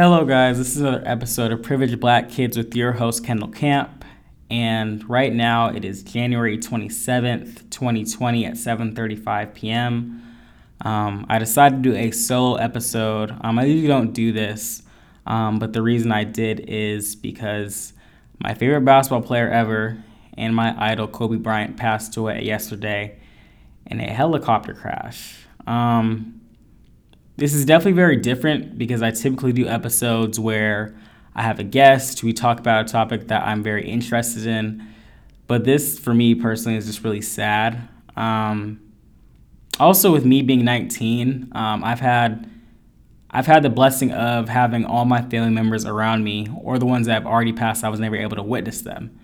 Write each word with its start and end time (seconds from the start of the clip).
Hello, 0.00 0.24
guys. 0.24 0.58
This 0.58 0.76
is 0.76 0.80
another 0.80 1.02
episode 1.04 1.50
of 1.50 1.60
Privileged 1.64 1.98
Black 1.98 2.28
Kids 2.28 2.56
with 2.56 2.72
your 2.76 2.92
host, 2.92 3.24
Kendall 3.24 3.48
Camp. 3.48 4.04
And 4.48 5.02
right 5.10 5.34
now 5.34 5.70
it 5.70 5.84
is 5.84 6.04
January 6.04 6.56
27th, 6.56 7.68
2020 7.70 8.46
at 8.46 8.54
7.35 8.54 9.54
p.m. 9.54 10.22
Um, 10.82 11.26
I 11.28 11.40
decided 11.40 11.82
to 11.82 11.90
do 11.90 11.96
a 11.96 12.12
solo 12.12 12.54
episode. 12.54 13.36
Um, 13.40 13.58
I 13.58 13.64
usually 13.64 13.88
don't 13.88 14.12
do 14.12 14.30
this, 14.30 14.84
um, 15.26 15.58
but 15.58 15.72
the 15.72 15.82
reason 15.82 16.12
I 16.12 16.22
did 16.22 16.60
is 16.68 17.16
because 17.16 17.92
my 18.38 18.54
favorite 18.54 18.84
basketball 18.84 19.22
player 19.22 19.50
ever 19.50 20.00
and 20.34 20.54
my 20.54 20.76
idol, 20.78 21.08
Kobe 21.08 21.38
Bryant, 21.38 21.76
passed 21.76 22.16
away 22.16 22.44
yesterday 22.44 23.18
in 23.86 23.98
a 23.98 24.12
helicopter 24.12 24.74
crash. 24.74 25.38
Um, 25.66 26.37
this 27.38 27.54
is 27.54 27.64
definitely 27.64 27.92
very 27.92 28.16
different 28.16 28.76
because 28.76 29.00
I 29.00 29.12
typically 29.12 29.52
do 29.52 29.68
episodes 29.68 30.40
where 30.40 30.96
I 31.36 31.42
have 31.42 31.60
a 31.60 31.64
guest, 31.64 32.24
we 32.24 32.32
talk 32.32 32.58
about 32.58 32.88
a 32.88 32.92
topic 32.92 33.28
that 33.28 33.46
I'm 33.46 33.62
very 33.62 33.88
interested 33.88 34.44
in. 34.44 34.84
But 35.46 35.64
this, 35.64 36.00
for 36.00 36.12
me 36.12 36.34
personally, 36.34 36.76
is 36.76 36.86
just 36.86 37.04
really 37.04 37.22
sad. 37.22 37.88
Um, 38.16 38.80
also, 39.78 40.12
with 40.12 40.24
me 40.24 40.42
being 40.42 40.64
19, 40.64 41.52
um, 41.52 41.84
I've 41.84 42.00
had 42.00 42.50
I've 43.30 43.46
had 43.46 43.62
the 43.62 43.70
blessing 43.70 44.10
of 44.10 44.48
having 44.48 44.84
all 44.84 45.04
my 45.04 45.22
family 45.22 45.50
members 45.50 45.84
around 45.84 46.24
me, 46.24 46.48
or 46.60 46.76
the 46.78 46.86
ones 46.86 47.06
that 47.06 47.12
have 47.14 47.26
already 47.26 47.52
passed. 47.52 47.84
I 47.84 47.88
was 47.88 48.00
never 48.00 48.16
able 48.16 48.36
to 48.36 48.42
witness 48.42 48.82
them. 48.82 49.16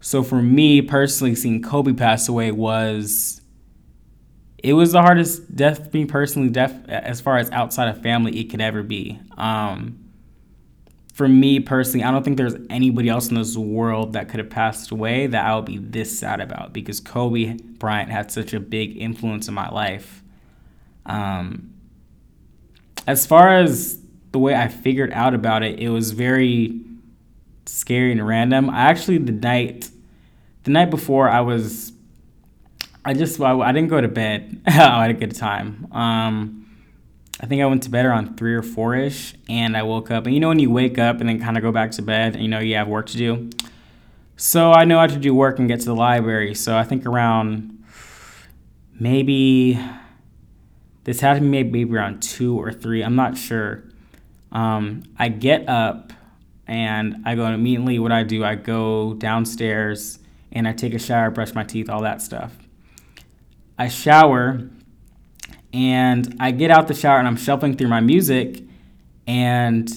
So 0.00 0.22
for 0.22 0.40
me 0.40 0.80
personally, 0.80 1.34
seeing 1.34 1.60
Kobe 1.60 1.92
pass 1.92 2.28
away 2.28 2.52
was 2.52 3.40
it 4.58 4.72
was 4.72 4.92
the 4.92 5.00
hardest 5.00 5.54
death 5.54 5.90
for 5.90 5.96
me 5.96 6.04
personally 6.04 6.48
death 6.48 6.88
as 6.88 7.20
far 7.20 7.38
as 7.38 7.50
outside 7.50 7.88
of 7.88 8.02
family 8.02 8.38
it 8.40 8.50
could 8.50 8.60
ever 8.60 8.82
be. 8.82 9.18
Um, 9.36 10.08
for 11.18 11.26
me 11.26 11.58
personally 11.58 12.04
i 12.04 12.12
don't 12.12 12.22
think 12.22 12.36
there's 12.36 12.54
anybody 12.70 13.08
else 13.08 13.28
in 13.28 13.34
this 13.34 13.56
world 13.56 14.12
that 14.12 14.28
could 14.28 14.38
have 14.38 14.48
passed 14.48 14.92
away 14.92 15.26
that 15.26 15.44
i 15.44 15.52
would 15.52 15.64
be 15.64 15.76
this 15.76 16.16
sad 16.16 16.40
about 16.40 16.72
because 16.72 17.00
kobe 17.00 17.56
bryant 17.78 18.08
had 18.08 18.30
such 18.30 18.52
a 18.52 18.60
big 18.60 18.96
influence 18.96 19.48
in 19.48 19.54
my 19.54 19.68
life. 19.68 20.22
Um, 21.06 21.74
as 23.06 23.26
far 23.26 23.52
as 23.52 23.98
the 24.30 24.38
way 24.38 24.54
i 24.54 24.68
figured 24.68 25.12
out 25.12 25.34
about 25.34 25.64
it 25.64 25.80
it 25.80 25.88
was 25.88 26.12
very 26.12 26.80
scary 27.66 28.12
and 28.12 28.24
random. 28.24 28.70
I 28.70 28.82
actually 28.82 29.18
the 29.18 29.32
night 29.32 29.90
the 30.62 30.70
night 30.70 30.90
before 30.90 31.28
i 31.28 31.40
was 31.40 31.92
I 33.08 33.14
just 33.14 33.40
I, 33.40 33.58
I 33.58 33.72
didn't 33.72 33.88
go 33.88 34.02
to 34.02 34.06
bed. 34.06 34.60
I 34.66 34.70
had 35.00 35.10
a 35.10 35.14
good 35.14 35.34
time. 35.34 35.88
Um, 35.92 36.66
I 37.40 37.46
think 37.46 37.62
I 37.62 37.64
went 37.64 37.84
to 37.84 37.90
bed 37.90 38.04
around 38.04 38.36
three 38.36 38.54
or 38.54 38.62
four 38.62 38.94
ish, 38.94 39.32
and 39.48 39.78
I 39.78 39.82
woke 39.82 40.10
up. 40.10 40.26
And 40.26 40.34
you 40.34 40.40
know 40.40 40.48
when 40.48 40.58
you 40.58 40.70
wake 40.70 40.98
up 40.98 41.20
and 41.20 41.26
then 41.26 41.40
kind 41.40 41.56
of 41.56 41.62
go 41.62 41.72
back 41.72 41.92
to 41.92 42.02
bed, 42.02 42.34
and 42.34 42.42
you 42.42 42.50
know 42.50 42.58
you 42.58 42.74
have 42.74 42.86
work 42.86 43.06
to 43.06 43.16
do. 43.16 43.48
So 44.36 44.72
I 44.72 44.84
know 44.84 44.98
I 44.98 45.02
have 45.02 45.12
to 45.12 45.18
do 45.18 45.34
work 45.34 45.58
and 45.58 45.66
get 45.66 45.80
to 45.80 45.86
the 45.86 45.94
library. 45.94 46.54
So 46.54 46.76
I 46.76 46.84
think 46.84 47.06
around 47.06 47.82
maybe 48.92 49.80
this 51.04 51.20
had 51.20 51.40
be 51.40 51.46
maybe 51.46 51.84
around 51.84 52.20
two 52.20 52.60
or 52.60 52.72
three. 52.74 53.02
I'm 53.02 53.16
not 53.16 53.38
sure. 53.38 53.84
Um, 54.52 55.04
I 55.18 55.30
get 55.30 55.66
up 55.66 56.12
and 56.66 57.22
I 57.24 57.36
go 57.36 57.46
immediately. 57.46 57.98
What 58.00 58.12
I 58.12 58.22
do, 58.22 58.44
I 58.44 58.54
go 58.54 59.14
downstairs 59.14 60.18
and 60.52 60.68
I 60.68 60.74
take 60.74 60.92
a 60.92 60.98
shower, 60.98 61.30
brush 61.30 61.54
my 61.54 61.64
teeth, 61.64 61.88
all 61.88 62.02
that 62.02 62.20
stuff. 62.20 62.67
I 63.78 63.88
shower 63.88 64.68
and 65.72 66.36
I 66.40 66.50
get 66.50 66.70
out 66.70 66.88
the 66.88 66.94
shower 66.94 67.18
and 67.18 67.28
I'm 67.28 67.36
shuffling 67.36 67.76
through 67.76 67.88
my 67.88 68.00
music 68.00 68.62
and 69.26 69.90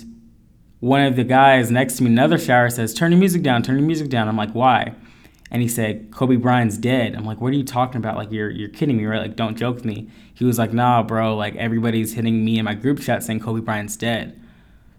one 0.81 1.01
of 1.01 1.15
the 1.15 1.23
guys 1.23 1.71
next 1.71 1.97
to 1.97 2.03
me, 2.03 2.09
another 2.09 2.37
shower, 2.37 2.69
says, 2.69 2.93
Turn 2.93 3.11
your 3.11 3.19
music 3.19 3.43
down, 3.43 3.63
turn 3.63 3.77
your 3.77 3.85
music 3.85 4.09
down. 4.09 4.27
I'm 4.27 4.35
like, 4.35 4.52
why? 4.52 4.93
And 5.49 5.61
he 5.61 5.67
said, 5.67 6.11
Kobe 6.11 6.37
Bryant's 6.37 6.77
dead. 6.77 7.15
I'm 7.15 7.25
like, 7.25 7.39
what 7.39 7.53
are 7.53 7.57
you 7.57 7.63
talking 7.63 7.97
about? 7.97 8.15
Like, 8.15 8.31
you're, 8.31 8.49
you're 8.49 8.70
kidding 8.70 8.97
me, 8.97 9.05
right? 9.05 9.21
Like, 9.21 9.36
don't 9.36 9.58
joke 9.58 9.75
with 9.75 9.86
me. 9.86 10.09
He 10.33 10.43
was 10.43 10.58
like, 10.58 10.73
nah, 10.73 11.03
bro, 11.03 11.36
like, 11.36 11.55
everybody's 11.55 12.14
hitting 12.14 12.43
me 12.43 12.58
in 12.58 12.65
my 12.65 12.73
group 12.73 12.99
chat 12.99 13.21
saying 13.21 13.41
Kobe 13.41 13.61
Bryant's 13.61 13.95
dead. 13.95 14.41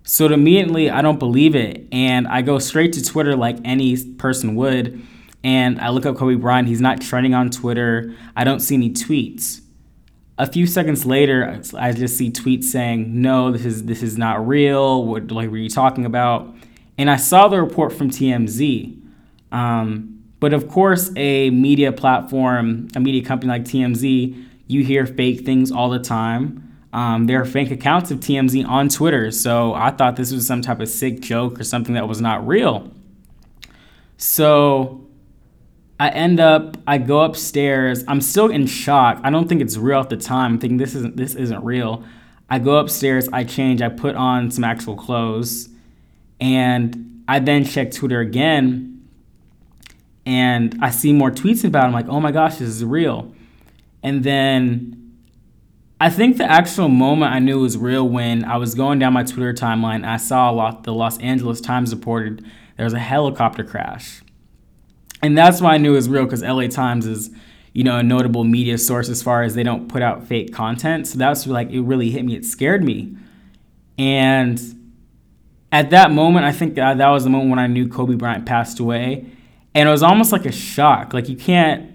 So 0.04 0.26
immediately, 0.26 0.90
I 0.90 1.02
don't 1.02 1.18
believe 1.18 1.54
it. 1.54 1.86
And 1.90 2.28
I 2.28 2.42
go 2.42 2.58
straight 2.58 2.92
to 2.94 3.04
Twitter 3.04 3.34
like 3.34 3.56
any 3.64 3.96
person 4.14 4.54
would 4.56 5.02
and 5.44 5.80
I 5.80 5.90
look 5.90 6.06
up 6.06 6.16
Kobe 6.16 6.34
Bryant. 6.36 6.68
He's 6.68 6.80
not 6.80 7.00
trending 7.00 7.34
on 7.34 7.50
Twitter. 7.50 8.14
I 8.36 8.44
don't 8.44 8.60
see 8.60 8.74
any 8.74 8.90
tweets. 8.90 9.60
A 10.38 10.46
few 10.46 10.66
seconds 10.66 11.04
later, 11.04 11.60
I 11.76 11.92
just 11.92 12.16
see 12.16 12.30
tweets 12.30 12.64
saying, 12.64 13.20
"No, 13.20 13.50
this 13.50 13.64
is 13.64 13.84
this 13.84 14.02
is 14.02 14.16
not 14.16 14.46
real. 14.46 15.04
What 15.04 15.30
like 15.30 15.50
were 15.50 15.56
you 15.56 15.68
talking 15.68 16.04
about?" 16.04 16.54
And 16.98 17.10
I 17.10 17.16
saw 17.16 17.48
the 17.48 17.60
report 17.60 17.92
from 17.92 18.10
TMZ. 18.10 18.98
Um, 19.50 20.22
but 20.40 20.52
of 20.52 20.68
course, 20.68 21.12
a 21.16 21.50
media 21.50 21.92
platform, 21.92 22.88
a 22.96 23.00
media 23.00 23.22
company 23.24 23.50
like 23.50 23.64
TMZ, 23.64 24.44
you 24.66 24.84
hear 24.84 25.06
fake 25.06 25.44
things 25.44 25.70
all 25.70 25.90
the 25.90 25.98
time. 25.98 26.68
Um, 26.92 27.26
there 27.26 27.40
are 27.40 27.44
fake 27.44 27.70
accounts 27.70 28.10
of 28.10 28.20
TMZ 28.20 28.66
on 28.66 28.88
Twitter, 28.88 29.30
so 29.30 29.72
I 29.74 29.90
thought 29.90 30.16
this 30.16 30.32
was 30.32 30.46
some 30.46 30.60
type 30.60 30.80
of 30.80 30.88
sick 30.88 31.20
joke 31.20 31.60
or 31.60 31.64
something 31.64 31.94
that 31.94 32.08
was 32.08 32.20
not 32.20 32.46
real. 32.46 32.90
So 34.16 35.01
I 36.02 36.08
end 36.08 36.40
up, 36.40 36.78
I 36.84 36.98
go 36.98 37.20
upstairs. 37.20 38.02
I'm 38.08 38.20
still 38.20 38.50
in 38.50 38.66
shock. 38.66 39.20
I 39.22 39.30
don't 39.30 39.48
think 39.48 39.62
it's 39.62 39.76
real 39.76 40.00
at 40.00 40.10
the 40.10 40.16
time. 40.16 40.54
I'm 40.54 40.58
thinking 40.58 40.76
this 40.76 40.96
isn't 40.96 41.16
this 41.16 41.36
isn't 41.36 41.64
real. 41.64 42.02
I 42.50 42.58
go 42.58 42.78
upstairs, 42.78 43.28
I 43.32 43.44
change, 43.44 43.80
I 43.80 43.88
put 43.88 44.16
on 44.16 44.50
some 44.50 44.64
actual 44.64 44.96
clothes, 44.96 45.68
and 46.40 47.22
I 47.28 47.38
then 47.38 47.64
check 47.64 47.92
Twitter 47.92 48.18
again, 48.18 49.08
and 50.26 50.76
I 50.82 50.90
see 50.90 51.12
more 51.12 51.30
tweets 51.30 51.62
about. 51.62 51.84
It. 51.84 51.86
I'm 51.86 51.92
like, 51.92 52.08
oh 52.08 52.18
my 52.18 52.32
gosh, 52.32 52.56
this 52.56 52.68
is 52.68 52.84
real. 52.84 53.32
And 54.02 54.24
then 54.24 55.14
I 56.00 56.10
think 56.10 56.36
the 56.36 56.50
actual 56.50 56.88
moment 56.88 57.32
I 57.32 57.38
knew 57.38 57.60
was 57.60 57.78
real 57.78 58.08
when 58.08 58.44
I 58.44 58.56
was 58.56 58.74
going 58.74 58.98
down 58.98 59.12
my 59.12 59.22
Twitter 59.22 59.54
timeline. 59.54 60.04
I 60.04 60.16
saw 60.16 60.50
a 60.50 60.52
lot. 60.52 60.82
The 60.82 60.92
Los 60.92 61.16
Angeles 61.18 61.60
Times 61.60 61.94
reported 61.94 62.44
there 62.76 62.86
was 62.86 62.92
a 62.92 62.98
helicopter 62.98 63.62
crash 63.62 64.20
and 65.22 65.38
that's 65.38 65.60
why 65.60 65.74
I 65.74 65.78
knew 65.78 65.92
it 65.92 65.96
was 65.96 66.08
real 66.08 66.24
because 66.24 66.42
LA 66.42 66.66
Times 66.66 67.06
is, 67.06 67.30
you 67.72 67.84
know, 67.84 67.98
a 67.98 68.02
notable 68.02 68.44
media 68.44 68.76
source 68.76 69.08
as 69.08 69.22
far 69.22 69.42
as 69.42 69.54
they 69.54 69.62
don't 69.62 69.88
put 69.88 70.02
out 70.02 70.26
fake 70.26 70.52
content. 70.52 71.06
So 71.06 71.18
that's 71.18 71.46
like 71.46 71.70
it 71.70 71.80
really 71.82 72.10
hit 72.10 72.24
me. 72.24 72.34
It 72.34 72.44
scared 72.44 72.84
me, 72.84 73.16
and 73.98 74.60
at 75.70 75.90
that 75.90 76.10
moment, 76.10 76.44
I 76.44 76.52
think 76.52 76.74
that, 76.74 76.98
was 76.98 77.24
the 77.24 77.30
moment 77.30 77.50
when 77.50 77.58
I 77.58 77.66
knew 77.66 77.88
Kobe 77.88 78.14
Bryant 78.14 78.44
passed 78.44 78.78
away, 78.78 79.26
and 79.74 79.88
it 79.88 79.92
was 79.92 80.02
almost 80.02 80.32
like 80.32 80.44
a 80.44 80.52
shock. 80.52 81.14
Like 81.14 81.28
you 81.28 81.36
can't 81.36 81.92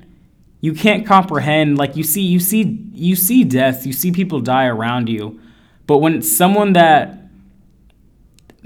you 0.61 0.73
can't 0.73 1.05
comprehend 1.05 1.77
like 1.77 1.95
you 1.95 2.03
see 2.03 2.21
you 2.21 2.39
see 2.39 2.63
you 2.94 3.15
see 3.15 3.44
death 3.44 3.85
you 3.85 3.94
see 3.94 4.11
people 4.11 4.39
die 4.39 4.65
around 4.65 5.07
you 5.07 5.39
but 5.85 5.99
when 5.99 6.21
someone 6.21 6.73
that 6.73 7.26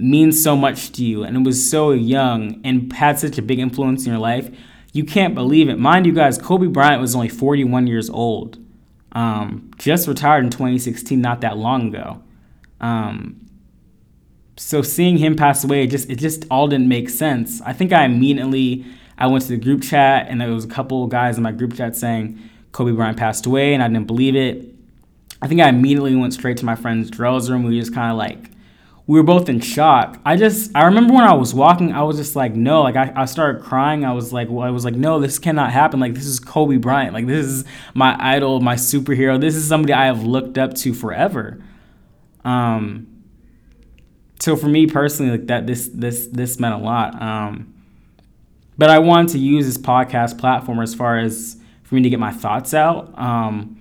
means 0.02 0.42
so 0.42 0.56
much 0.56 0.92
to 0.94 1.04
you 1.04 1.24
and 1.24 1.38
it 1.38 1.44
was 1.44 1.70
so 1.70 1.92
young 1.92 2.60
and 2.64 2.92
had 2.94 3.20
such 3.20 3.38
a 3.38 3.42
big 3.42 3.60
influence 3.60 4.06
in 4.06 4.12
your 4.12 4.20
life, 4.20 4.50
you 4.94 5.04
can't 5.04 5.36
believe 5.36 5.70
it. 5.70 5.80
Mind 5.80 6.06
you 6.06 6.14
guys, 6.14 6.38
Kobe 6.38 6.68
Bryant 6.68 7.02
was 7.02 7.16
only 7.16 7.30
41 7.30 7.88
years 7.88 8.10
old. 8.10 8.58
Um, 9.14 9.72
just 9.78 10.08
retired 10.08 10.44
in 10.44 10.50
2016, 10.50 11.20
not 11.20 11.42
that 11.42 11.58
long 11.58 11.90
ago. 11.90 12.22
Um, 12.80 13.42
so 14.58 14.82
seeing 14.82 15.18
him 15.18 15.36
pass 15.36 15.64
away, 15.64 15.84
it 15.84 15.88
just 15.88 16.10
it 16.10 16.18
just 16.18 16.46
all 16.52 16.68
didn't 16.68 16.88
make 16.88 17.10
sense. 17.10 17.62
I 17.62 17.74
think 17.74 17.94
I 17.94 18.06
immediately 18.06 18.86
I 19.18 19.28
went 19.28 19.44
to 19.44 19.50
the 19.50 19.58
group 19.58 19.82
chat 19.82 20.28
and 20.30 20.40
there 20.42 20.50
was 20.52 20.66
a 20.66 20.70
couple 20.70 21.08
guys 21.08 21.38
in 21.38 21.44
my 21.44 21.52
group 21.52 21.76
chat 21.76 21.96
saying 21.96 22.40
Kobe 22.72 22.92
Bryant 22.92 23.18
passed 23.18 23.46
away, 23.46 23.74
and 23.74 23.84
I 23.84 23.88
didn't 23.88 24.08
believe 24.08 24.36
it. 24.36 24.74
I 25.42 25.48
think 25.48 25.62
I 25.62 25.70
immediately 25.70 26.16
went 26.16 26.34
straight 26.34 26.58
to 26.58 26.66
my 26.66 26.76
friend's 26.76 27.10
Drell's 27.10 27.50
room. 27.50 27.64
We 27.64 27.80
just 27.80 27.94
kind 27.94 28.12
of 28.12 28.18
like 28.18 28.51
we 29.08 29.20
were 29.20 29.24
both 29.24 29.50
in 29.50 29.60
shock. 29.60 30.20
I 30.26 30.38
just 30.38 30.72
I 30.76 30.86
remember 30.86 31.14
when 31.14 31.24
I 31.24 31.34
was 31.34 31.54
walking, 31.54 31.92
I 31.92 32.04
was 32.04 32.18
just 32.18 32.36
like, 32.36 32.56
no, 32.56 32.82
like 32.84 32.96
I, 32.96 33.12
I 33.16 33.26
started 33.26 33.64
crying. 33.64 34.06
I 34.06 34.14
was 34.14 34.32
like, 34.32 34.50
well, 34.50 34.66
I 34.66 34.70
was 34.70 34.86
like, 34.86 34.96
no, 34.96 35.20
this 35.20 35.40
cannot 35.40 35.72
happen. 35.72 36.00
Like 36.00 36.14
this 36.14 36.26
is 36.26 36.40
Kobe 36.40 36.78
Bryant. 36.78 37.14
Like 37.14 37.28
this 37.28 37.46
is 37.46 37.66
my 37.94 38.16
idol, 38.20 38.62
my 38.62 38.76
superhero. 38.76 39.40
This 39.40 39.56
is 39.56 39.68
somebody 39.68 39.94
I 39.94 40.06
have 40.06 40.24
looked 40.24 40.58
up 40.58 40.76
to 40.76 40.94
forever. 40.94 41.64
Um 42.46 43.08
so 44.40 44.56
for 44.56 44.68
me 44.68 44.88
personally, 44.88 45.32
like 45.32 45.48
that 45.48 45.68
this 45.68 45.90
this 45.94 46.28
this 46.28 46.60
meant 46.60 46.76
a 46.76 46.78
lot. 46.78 47.20
Um 47.22 47.74
but 48.78 48.90
I 48.90 49.00
wanted 49.00 49.34
to 49.34 49.40
use 49.40 49.66
this 49.66 49.78
podcast 49.78 50.40
platform 50.40 50.80
as 50.80 50.96
far 50.96 51.18
as 51.18 51.58
for 51.84 51.96
me 51.96 52.04
to 52.04 52.10
get 52.10 52.20
my 52.20 52.32
thoughts 52.32 52.74
out. 52.74 53.18
Um 53.18 53.81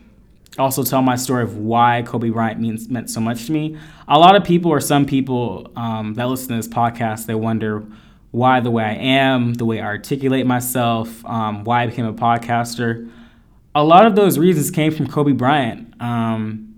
also 0.58 0.82
tell 0.82 1.02
my 1.02 1.17
story 1.17 1.43
of 1.43 1.56
why 1.56 2.02
Kobe 2.06 2.31
Bryant 2.31 2.61
means 2.61 2.88
meant 2.88 3.08
so 3.08 3.20
much 3.20 3.47
to 3.47 3.52
me. 3.52 3.79
A 4.08 4.19
lot 4.19 4.37
of 4.37 4.44
people, 4.44 4.70
or 4.70 4.81
some 4.81 5.06
people 5.06 5.70
um, 5.76 6.14
that 6.14 6.29
listen 6.29 6.49
to 6.49 6.56
this 6.56 6.69
podcast, 6.69 7.26
they 7.26 7.35
wonder 7.35 7.85
why 8.32 8.61
the 8.61 8.70
way 8.70 8.85
I 8.85 8.94
am, 8.94 9.55
the 9.55 9.64
way 9.64 9.81
I 9.81 9.85
articulate 9.87 10.47
myself, 10.47 11.25
um, 11.25 11.64
why 11.64 11.82
I 11.82 11.87
became 11.87 12.06
a 12.06 12.12
podcaster. 12.12 13.11
A 13.75 13.85
lot 13.85 14.06
of 14.06 14.17
those 14.17 14.38
reasons 14.38 14.70
came 14.70 14.93
from 14.93 15.06
Kobe 15.06 15.32
Bryant. 15.32 15.94
Um, 16.00 16.75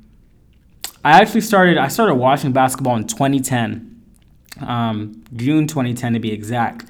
I 1.04 1.20
actually 1.20 1.40
started. 1.40 1.78
I 1.78 1.88
started 1.88 2.14
watching 2.14 2.52
basketball 2.52 2.96
in 2.96 3.06
2010. 3.06 3.88
um, 4.60 5.24
June 5.34 5.66
2010 5.66 6.12
to 6.14 6.18
be 6.20 6.30
exact, 6.32 6.84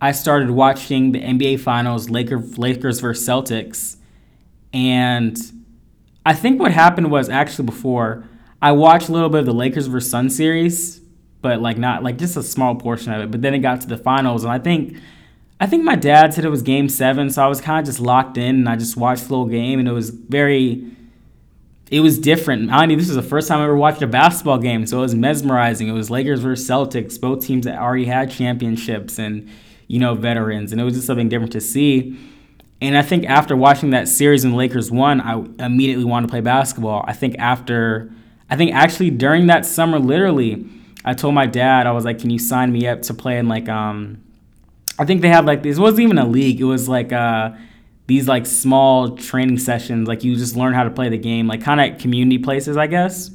I 0.00 0.12
started 0.12 0.50
watching 0.50 1.12
the 1.12 1.20
NBA 1.20 1.60
Finals, 1.60 2.08
Lakers, 2.08 2.56
Lakers 2.58 3.00
versus 3.00 3.26
Celtics, 3.28 3.96
and 4.72 5.36
I 6.28 6.34
think 6.34 6.60
what 6.60 6.72
happened 6.72 7.10
was 7.10 7.30
actually 7.30 7.64
before 7.64 8.22
I 8.60 8.72
watched 8.72 9.08
a 9.08 9.12
little 9.12 9.30
bit 9.30 9.40
of 9.40 9.46
the 9.46 9.54
Lakers 9.54 9.86
versus 9.86 10.10
Sun 10.10 10.28
series, 10.28 11.00
but 11.40 11.62
like 11.62 11.78
not 11.78 12.02
like 12.02 12.18
just 12.18 12.36
a 12.36 12.42
small 12.42 12.74
portion 12.74 13.14
of 13.14 13.22
it. 13.22 13.30
But 13.30 13.40
then 13.40 13.54
it 13.54 13.60
got 13.60 13.80
to 13.80 13.86
the 13.86 13.96
finals, 13.96 14.44
and 14.44 14.52
I 14.52 14.58
think 14.58 14.98
I 15.58 15.66
think 15.66 15.84
my 15.84 15.96
dad 15.96 16.34
said 16.34 16.44
it 16.44 16.50
was 16.50 16.60
Game 16.60 16.90
Seven, 16.90 17.30
so 17.30 17.42
I 17.42 17.46
was 17.46 17.62
kind 17.62 17.80
of 17.80 17.86
just 17.86 17.98
locked 17.98 18.36
in, 18.36 18.56
and 18.56 18.68
I 18.68 18.76
just 18.76 18.94
watched 18.94 19.22
the 19.22 19.36
whole 19.36 19.46
game, 19.46 19.78
and 19.78 19.88
it 19.88 19.92
was 19.92 20.10
very 20.10 20.84
it 21.90 22.00
was 22.00 22.18
different. 22.18 22.70
I 22.70 22.84
mean, 22.84 22.98
this 22.98 23.06
was 23.06 23.16
the 23.16 23.22
first 23.22 23.48
time 23.48 23.60
I 23.60 23.64
ever 23.64 23.74
watched 23.74 24.02
a 24.02 24.06
basketball 24.06 24.58
game, 24.58 24.84
so 24.84 24.98
it 24.98 25.00
was 25.00 25.14
mesmerizing. 25.14 25.88
It 25.88 25.92
was 25.92 26.10
Lakers 26.10 26.40
versus 26.40 26.68
Celtics, 26.68 27.18
both 27.18 27.42
teams 27.42 27.64
that 27.64 27.78
already 27.78 28.04
had 28.04 28.30
championships 28.30 29.18
and 29.18 29.48
you 29.86 29.98
know 29.98 30.14
veterans, 30.14 30.72
and 30.72 30.80
it 30.82 30.84
was 30.84 30.92
just 30.92 31.06
something 31.06 31.30
different 31.30 31.52
to 31.52 31.62
see. 31.62 32.18
And 32.80 32.96
I 32.96 33.02
think 33.02 33.24
after 33.26 33.56
watching 33.56 33.90
that 33.90 34.06
series 34.06 34.44
and 34.44 34.52
the 34.52 34.56
Lakers 34.56 34.90
won, 34.90 35.20
I 35.20 35.44
immediately 35.64 36.04
wanted 36.04 36.28
to 36.28 36.30
play 36.30 36.40
basketball. 36.40 37.04
I 37.06 37.12
think 37.12 37.36
after, 37.38 38.12
I 38.48 38.56
think 38.56 38.72
actually 38.72 39.10
during 39.10 39.48
that 39.48 39.66
summer, 39.66 39.98
literally, 39.98 40.64
I 41.04 41.14
told 41.14 41.34
my 41.34 41.46
dad 41.46 41.86
I 41.86 41.92
was 41.92 42.04
like, 42.04 42.20
"Can 42.20 42.30
you 42.30 42.38
sign 42.38 42.72
me 42.72 42.86
up 42.86 43.02
to 43.02 43.14
play 43.14 43.38
in 43.38 43.48
like 43.48 43.68
um." 43.68 44.22
I 45.00 45.04
think 45.04 45.22
they 45.22 45.28
had 45.28 45.46
like 45.46 45.62
this 45.62 45.78
wasn't 45.78 46.00
even 46.00 46.18
a 46.18 46.26
league. 46.26 46.60
It 46.60 46.64
was 46.64 46.88
like 46.88 47.12
uh 47.12 47.52
these 48.08 48.26
like 48.26 48.46
small 48.46 49.16
training 49.16 49.58
sessions, 49.58 50.08
like 50.08 50.24
you 50.24 50.34
just 50.34 50.56
learn 50.56 50.72
how 50.72 50.82
to 50.82 50.90
play 50.90 51.08
the 51.10 51.18
game, 51.18 51.46
like 51.46 51.62
kind 51.62 51.80
of 51.80 52.00
community 52.00 52.38
places, 52.38 52.76
I 52.76 52.86
guess. 52.86 53.30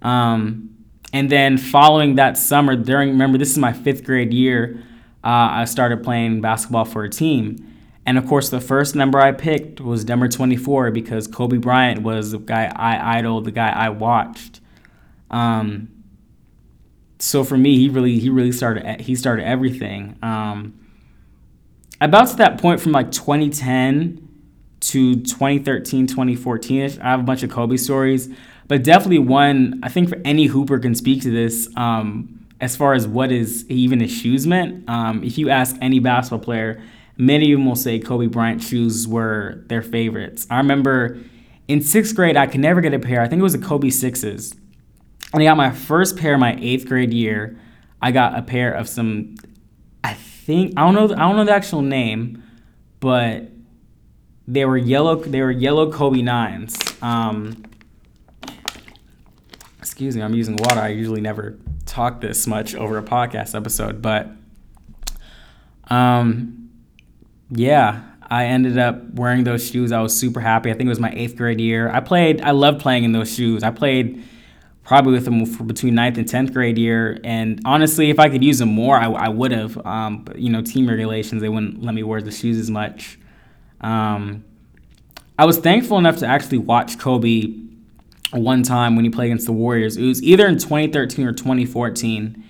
Um, 0.00 0.70
and 1.12 1.30
then 1.30 1.58
following 1.58 2.16
that 2.16 2.38
summer, 2.38 2.76
during 2.76 3.10
remember 3.10 3.36
this 3.38 3.50
is 3.50 3.58
my 3.58 3.74
fifth 3.74 4.04
grade 4.04 4.32
year, 4.32 4.82
uh, 5.22 5.52
I 5.52 5.64
started 5.66 6.02
playing 6.02 6.40
basketball 6.40 6.86
for 6.86 7.04
a 7.04 7.10
team. 7.10 7.75
And 8.06 8.16
of 8.18 8.26
course, 8.26 8.50
the 8.50 8.60
first 8.60 8.94
number 8.94 9.18
I 9.18 9.32
picked 9.32 9.80
was 9.80 10.04
number 10.04 10.28
24 10.28 10.92
because 10.92 11.26
Kobe 11.26 11.56
Bryant 11.58 12.02
was 12.02 12.30
the 12.30 12.38
guy 12.38 12.72
I 12.74 13.18
idoled, 13.18 13.44
the 13.44 13.50
guy 13.50 13.70
I 13.70 13.88
watched. 13.88 14.60
Um, 15.28 15.90
so 17.18 17.42
for 17.42 17.58
me, 17.58 17.76
he 17.76 17.88
really 17.88 18.20
he 18.20 18.30
really 18.30 18.52
started 18.52 19.00
he 19.00 19.16
started 19.16 19.44
everything. 19.44 20.16
Um, 20.22 20.78
about 22.00 22.28
to 22.28 22.36
that 22.36 22.60
point 22.60 22.80
from 22.80 22.92
like 22.92 23.10
2010 23.10 24.22
to 24.78 25.16
2013, 25.16 26.06
2014 26.06 27.00
I 27.00 27.10
have 27.10 27.20
a 27.20 27.22
bunch 27.24 27.42
of 27.42 27.50
Kobe 27.50 27.76
stories, 27.76 28.28
but 28.68 28.84
definitely 28.84 29.18
one 29.18 29.80
I 29.82 29.88
think 29.88 30.10
for 30.10 30.20
any 30.24 30.46
Hooper 30.46 30.78
can 30.78 30.94
speak 30.94 31.22
to 31.22 31.30
this. 31.30 31.68
Um, 31.76 32.46
as 32.58 32.74
far 32.74 32.94
as 32.94 33.06
what 33.06 33.30
is 33.32 33.68
even 33.68 34.00
his 34.00 34.10
shoes 34.10 34.46
meant, 34.46 34.88
um, 34.88 35.22
if 35.22 35.36
you 35.36 35.50
ask 35.50 35.76
any 35.82 35.98
basketball 35.98 36.38
player, 36.38 36.80
many 37.16 37.52
of 37.52 37.58
them 37.58 37.66
will 37.66 37.76
say 37.76 37.98
Kobe 37.98 38.26
Bryant 38.26 38.62
shoes 38.62 39.06
were 39.08 39.64
their 39.66 39.82
favorites. 39.82 40.46
I 40.50 40.58
remember 40.58 41.18
in 41.68 41.82
sixth 41.82 42.14
grade, 42.14 42.36
I 42.36 42.46
could 42.46 42.60
never 42.60 42.80
get 42.80 42.94
a 42.94 42.98
pair. 42.98 43.20
I 43.20 43.28
think 43.28 43.40
it 43.40 43.42
was 43.42 43.54
a 43.54 43.58
Kobe 43.58 43.90
sixes, 43.90 44.54
and 45.32 45.42
I 45.42 45.46
got 45.46 45.56
my 45.56 45.70
first 45.70 46.16
pair 46.16 46.38
my 46.38 46.56
eighth 46.60 46.86
grade 46.86 47.12
year. 47.12 47.58
I 48.00 48.12
got 48.12 48.38
a 48.38 48.42
pair 48.42 48.72
of 48.72 48.88
some 48.88 49.36
I 50.04 50.12
think 50.12 50.74
I 50.76 50.82
don't 50.82 50.94
know 50.94 51.14
I 51.14 51.18
don't 51.18 51.36
know 51.36 51.44
the 51.44 51.54
actual 51.54 51.82
name, 51.82 52.42
but 53.00 53.48
they 54.46 54.64
were 54.64 54.76
yellow 54.76 55.16
they 55.16 55.42
were 55.42 55.50
yellow 55.50 55.90
Kobe 55.90 56.22
nines. 56.22 56.78
Um, 57.02 57.64
excuse 59.80 60.14
me, 60.14 60.22
I'm 60.22 60.34
using 60.34 60.56
water. 60.56 60.80
I 60.80 60.88
usually 60.88 61.20
never 61.20 61.58
talk 61.86 62.20
this 62.20 62.46
much 62.46 62.76
over 62.76 62.98
a 62.98 63.02
podcast 63.02 63.56
episode, 63.56 64.00
but 64.00 64.30
um, 65.88 66.65
yeah, 67.50 68.02
I 68.22 68.46
ended 68.46 68.78
up 68.78 69.14
wearing 69.14 69.44
those 69.44 69.68
shoes. 69.68 69.92
I 69.92 70.00
was 70.00 70.18
super 70.18 70.40
happy. 70.40 70.70
I 70.70 70.74
think 70.74 70.86
it 70.86 70.90
was 70.90 71.00
my 71.00 71.12
eighth 71.12 71.36
grade 71.36 71.60
year. 71.60 71.90
I 71.90 72.00
played. 72.00 72.40
I 72.40 72.50
loved 72.50 72.80
playing 72.80 73.04
in 73.04 73.12
those 73.12 73.32
shoes. 73.32 73.62
I 73.62 73.70
played 73.70 74.24
probably 74.82 75.12
with 75.12 75.24
them 75.24 75.44
for 75.46 75.64
between 75.64 75.94
ninth 75.94 76.16
and 76.16 76.28
10th 76.28 76.52
grade 76.52 76.78
year. 76.78 77.18
And 77.24 77.60
honestly, 77.64 78.10
if 78.10 78.18
I 78.20 78.28
could 78.28 78.42
use 78.42 78.58
them 78.58 78.68
more, 78.68 78.96
I, 78.96 79.06
I 79.06 79.28
would 79.28 79.52
have. 79.52 79.84
Um, 79.84 80.22
but, 80.22 80.38
you 80.38 80.50
know, 80.50 80.62
team 80.62 80.88
regulations, 80.88 81.42
they 81.42 81.48
wouldn't 81.48 81.82
let 81.82 81.94
me 81.94 82.02
wear 82.02 82.22
the 82.22 82.30
shoes 82.30 82.58
as 82.58 82.70
much. 82.70 83.18
Um, 83.80 84.44
I 85.38 85.44
was 85.44 85.58
thankful 85.58 85.98
enough 85.98 86.18
to 86.18 86.26
actually 86.26 86.58
watch 86.58 86.98
Kobe 86.98 87.52
one 88.32 88.62
time 88.62 88.96
when 88.96 89.04
he 89.04 89.10
played 89.10 89.26
against 89.26 89.46
the 89.46 89.52
Warriors. 89.52 89.96
It 89.96 90.06
was 90.06 90.22
either 90.22 90.46
in 90.46 90.56
2013 90.56 91.26
or 91.26 91.32
2014. 91.32 92.44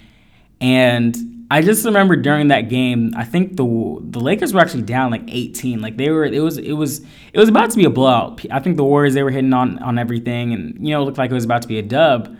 And 0.61 1.17
I 1.51 1.63
just 1.63 1.85
remember 1.85 2.17
during 2.17 2.49
that 2.49 2.69
game, 2.69 3.13
I 3.17 3.25
think 3.25 3.57
the 3.57 3.65
the 4.01 4.19
Lakers 4.19 4.53
were 4.53 4.61
actually 4.61 4.83
down 4.83 5.11
like 5.11 5.23
18. 5.29 5.81
Like 5.81 5.97
they 5.97 6.11
were, 6.11 6.25
it 6.25 6.41
was 6.41 6.59
it 6.59 6.73
was 6.73 7.01
it 7.33 7.39
was 7.39 7.49
about 7.49 7.71
to 7.71 7.77
be 7.77 7.85
a 7.85 7.91
blowout. 7.91 8.45
I 8.51 8.59
think 8.59 8.77
the 8.77 8.85
Warriors 8.85 9.15
they 9.15 9.23
were 9.23 9.31
hitting 9.31 9.53
on 9.53 9.79
on 9.79 9.99
everything, 9.99 10.53
and 10.53 10.77
you 10.81 10.93
know 10.93 11.03
it 11.03 11.05
looked 11.05 11.19
like 11.19 11.31
it 11.31 11.35
was 11.35 11.45
about 11.45 11.63
to 11.63 11.69
be 11.69 11.79
a 11.79 11.83
dub. 11.83 12.37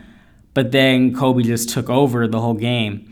But 0.53 0.71
then 0.71 1.15
Kobe 1.15 1.43
just 1.43 1.69
took 1.69 1.89
over 1.89 2.27
the 2.27 2.41
whole 2.41 2.55
game. 2.55 3.11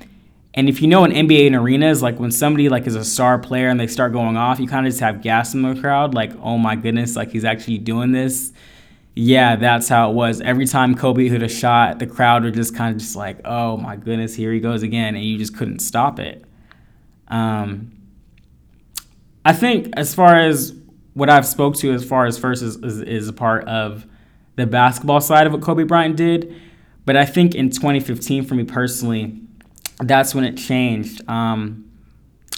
And 0.56 0.68
if 0.68 0.82
you 0.82 0.88
know 0.88 1.04
an 1.04 1.12
NBA 1.12 1.48
in 1.48 1.56
arenas, 1.56 2.02
like 2.02 2.20
when 2.20 2.32
somebody 2.32 2.70
like 2.70 2.88
is 2.88 2.96
a 2.96 3.06
star 3.06 3.38
player 3.38 3.70
and 3.70 3.80
they 3.80 3.88
start 3.88 4.14
going 4.14 4.36
off, 4.36 4.60
you 4.60 4.68
kind 4.68 4.86
of 4.88 4.92
just 4.92 5.02
have 5.02 5.22
gas 5.22 5.54
in 5.54 5.62
the 5.62 5.80
crowd, 5.80 6.14
like 6.14 6.32
oh 6.42 6.58
my 6.58 6.76
goodness, 6.76 7.16
like 7.16 7.32
he's 7.32 7.46
actually 7.46 7.78
doing 7.78 8.12
this 8.12 8.52
yeah, 9.16 9.56
that's 9.56 9.88
how 9.88 10.12
it 10.12 10.14
was. 10.14 10.42
Every 10.42 10.66
time 10.66 10.96
Kobe 10.96 11.30
hit 11.30 11.42
a 11.42 11.48
shot, 11.48 12.00
the 12.00 12.08
crowd 12.08 12.44
were 12.44 12.52
just 12.52 12.76
kind 12.76 12.94
of 12.94 13.02
just 13.02 13.16
like, 13.16 13.40
oh 13.46 13.78
my 13.78 13.96
goodness, 13.96 14.36
here 14.36 14.52
he 14.52 14.60
goes 14.60 14.84
again, 14.84 15.16
and 15.16 15.24
you 15.24 15.38
just 15.38 15.56
couldn't 15.56 15.80
stop 15.80 16.20
it. 16.20 16.44
Um, 17.30 17.92
I 19.46 19.54
think 19.54 19.94
as 19.96 20.14
far 20.14 20.36
as 20.36 20.74
what 21.14 21.30
I've 21.30 21.46
spoke 21.46 21.76
to 21.78 21.94
as 21.94 22.04
far 22.04 22.26
as 22.26 22.38
first 22.38 22.62
is, 22.62 22.76
is, 22.78 23.02
is 23.02 23.28
a 23.30 23.34
part 23.34 23.66
of 23.68 24.06
the 24.58 24.66
basketball 24.66 25.22
side 25.22 25.48
of 25.48 25.54
what 25.54 25.62
Kobe 25.62 25.84
Bryant 25.84 26.18
did, 26.18 26.54
but 27.06 27.16
I 27.16 27.26
think 27.26 27.56
in 27.56 27.70
2015 27.70 28.44
for 28.44 28.56
me 28.56 28.66
personally, 28.66 29.40
that's 30.00 30.36
when 30.36 30.44
it 30.44 30.58
changed. 30.58 31.28
Um, 31.30 31.90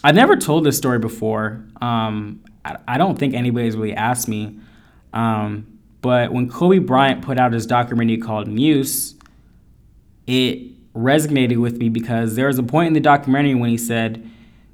I've 0.04 0.16
never 0.16 0.36
told 0.36 0.64
this 0.64 0.78
story 0.78 0.98
before. 0.98 1.64
Um, 1.82 2.44
I, 2.66 2.78
I, 2.88 2.98
don't 2.98 3.18
think 3.18 3.36
anybody's 3.36 3.76
really 3.76 3.94
asked 3.94 4.28
me. 4.28 4.60
Um, 5.14 5.77
but 6.08 6.32
when 6.32 6.48
Kobe 6.48 6.80
Bryant 6.80 7.22
put 7.22 7.38
out 7.38 7.52
his 7.52 7.66
documentary 7.66 8.18
called 8.18 8.48
Muse, 8.48 9.16
it 10.26 10.94
resonated 10.94 11.58
with 11.58 11.80
me 11.80 11.90
because 11.90 12.38
there 12.38 12.48
was 12.48 12.58
a 12.58 12.64
point 12.64 12.88
in 12.88 12.94
the 12.94 13.02
documentary 13.02 13.56
when 13.56 13.70
he 13.70 13.78
said 13.78 14.26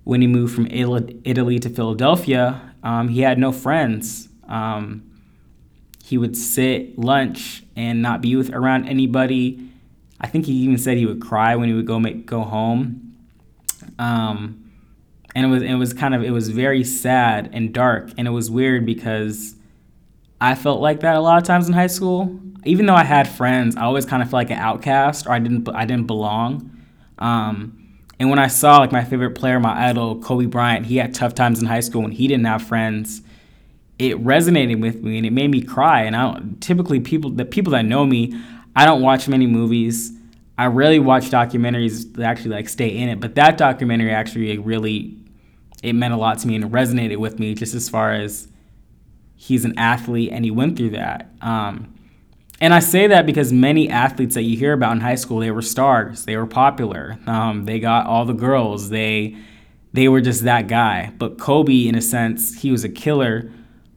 when 0.03 0.21
he 0.21 0.27
moved 0.27 0.53
from 0.53 0.67
Italy 0.67 1.57
to 1.57 1.69
Philadelphia, 1.71 2.75
um, 2.83 3.07
he 3.07 3.21
had 3.21 3.39
no 3.39 3.51
friends. 3.51 4.29
Um, 4.47 5.09
he 6.03 6.19
would 6.19 6.37
sit 6.37 6.99
lunch 6.99 7.63
and 7.75 8.03
not 8.03 8.21
be 8.21 8.35
with 8.35 8.53
around 8.53 8.87
anybody. 8.87 9.67
I 10.21 10.27
think 10.27 10.45
he 10.45 10.53
even 10.53 10.77
said 10.77 10.97
he 10.97 11.07
would 11.07 11.19
cry 11.19 11.55
when 11.55 11.67
he 11.67 11.73
would 11.73 11.87
go 11.87 11.99
make 11.99 12.27
go 12.27 12.41
home. 12.41 13.17
Um, 13.97 14.71
and 15.33 15.47
it 15.47 15.49
was 15.49 15.63
it 15.63 15.73
was 15.73 15.93
kind 15.93 16.13
of 16.13 16.21
it 16.21 16.29
was 16.29 16.49
very 16.49 16.83
sad 16.83 17.49
and 17.53 17.73
dark, 17.73 18.11
and 18.19 18.27
it 18.27 18.31
was 18.31 18.51
weird 18.51 18.85
because 18.85 19.55
I 20.43 20.55
felt 20.55 20.81
like 20.81 20.99
that 20.99 21.15
a 21.15 21.21
lot 21.21 21.37
of 21.37 21.47
times 21.47 21.69
in 21.69 21.73
high 21.73 21.87
school. 21.87 22.37
Even 22.65 22.85
though 22.85 22.95
I 22.95 23.05
had 23.05 23.29
friends, 23.29 23.77
I 23.77 23.83
always 23.83 24.05
kind 24.05 24.21
of 24.21 24.29
felt 24.29 24.41
like 24.41 24.49
an 24.49 24.57
outcast 24.57 25.25
or 25.25 25.31
I 25.31 25.39
didn't 25.39 25.69
I 25.69 25.85
didn't 25.85 26.05
belong. 26.05 26.69
Um, 27.17 27.97
and 28.19 28.29
when 28.29 28.39
I 28.39 28.47
saw 28.47 28.79
like 28.79 28.91
my 28.91 29.05
favorite 29.05 29.35
player, 29.35 29.57
my 29.61 29.87
idol, 29.87 30.19
Kobe 30.19 30.47
Bryant, 30.47 30.85
he 30.85 30.97
had 30.97 31.13
tough 31.15 31.33
times 31.33 31.61
in 31.61 31.65
high 31.65 31.79
school 31.79 32.01
when 32.01 32.11
he 32.11 32.27
didn't 32.27 32.45
have 32.45 32.61
friends. 32.61 33.21
It 33.97 34.21
resonated 34.21 34.81
with 34.81 35.01
me 35.01 35.15
and 35.15 35.25
it 35.25 35.31
made 35.31 35.49
me 35.49 35.61
cry. 35.61 36.01
And 36.01 36.13
I 36.13 36.41
typically 36.59 36.99
people 36.99 37.29
the 37.29 37.45
people 37.45 37.71
that 37.71 37.85
know 37.85 38.05
me, 38.05 38.37
I 38.75 38.85
don't 38.85 39.01
watch 39.01 39.29
many 39.29 39.47
movies. 39.47 40.11
I 40.57 40.65
rarely 40.65 40.99
watch 40.99 41.29
documentaries 41.29 42.15
that 42.15 42.23
actually 42.23 42.51
like 42.51 42.67
stay 42.67 42.89
in 42.89 43.07
it. 43.07 43.21
But 43.21 43.35
that 43.35 43.57
documentary 43.57 44.11
actually 44.11 44.57
really 44.57 45.17
it 45.81 45.93
meant 45.93 46.13
a 46.13 46.17
lot 46.17 46.39
to 46.39 46.47
me 46.47 46.55
and 46.55 46.65
it 46.65 46.71
resonated 46.71 47.15
with 47.15 47.39
me 47.39 47.53
just 47.55 47.73
as 47.73 47.87
far 47.87 48.11
as 48.11 48.49
he's 49.43 49.65
an 49.65 49.77
athlete 49.77 50.29
and 50.31 50.45
he 50.45 50.51
went 50.51 50.77
through 50.77 50.91
that. 50.91 51.29
Um, 51.41 51.93
and 52.61 52.73
I 52.73 52.79
say 52.79 53.07
that 53.07 53.25
because 53.25 53.51
many 53.51 53.89
athletes 53.89 54.35
that 54.35 54.43
you 54.43 54.55
hear 54.55 54.71
about 54.71 54.93
in 54.93 55.01
high 55.01 55.15
school, 55.15 55.39
they 55.39 55.51
were 55.51 55.61
stars, 55.61 56.23
they 56.23 56.37
were 56.37 56.47
popular, 56.47 57.17
um, 57.27 57.65
they 57.65 57.77
got 57.79 58.07
all 58.07 58.23
the 58.23 58.33
girls, 58.33 58.89
they 58.89 59.35
they 59.91 60.07
were 60.07 60.21
just 60.21 60.45
that 60.45 60.67
guy. 60.67 61.11
But 61.17 61.37
Kobe, 61.37 61.87
in 61.87 61.93
a 61.93 62.01
sense, 62.01 62.61
he 62.61 62.71
was 62.71 62.85
a 62.85 62.89
killer, 62.89 63.51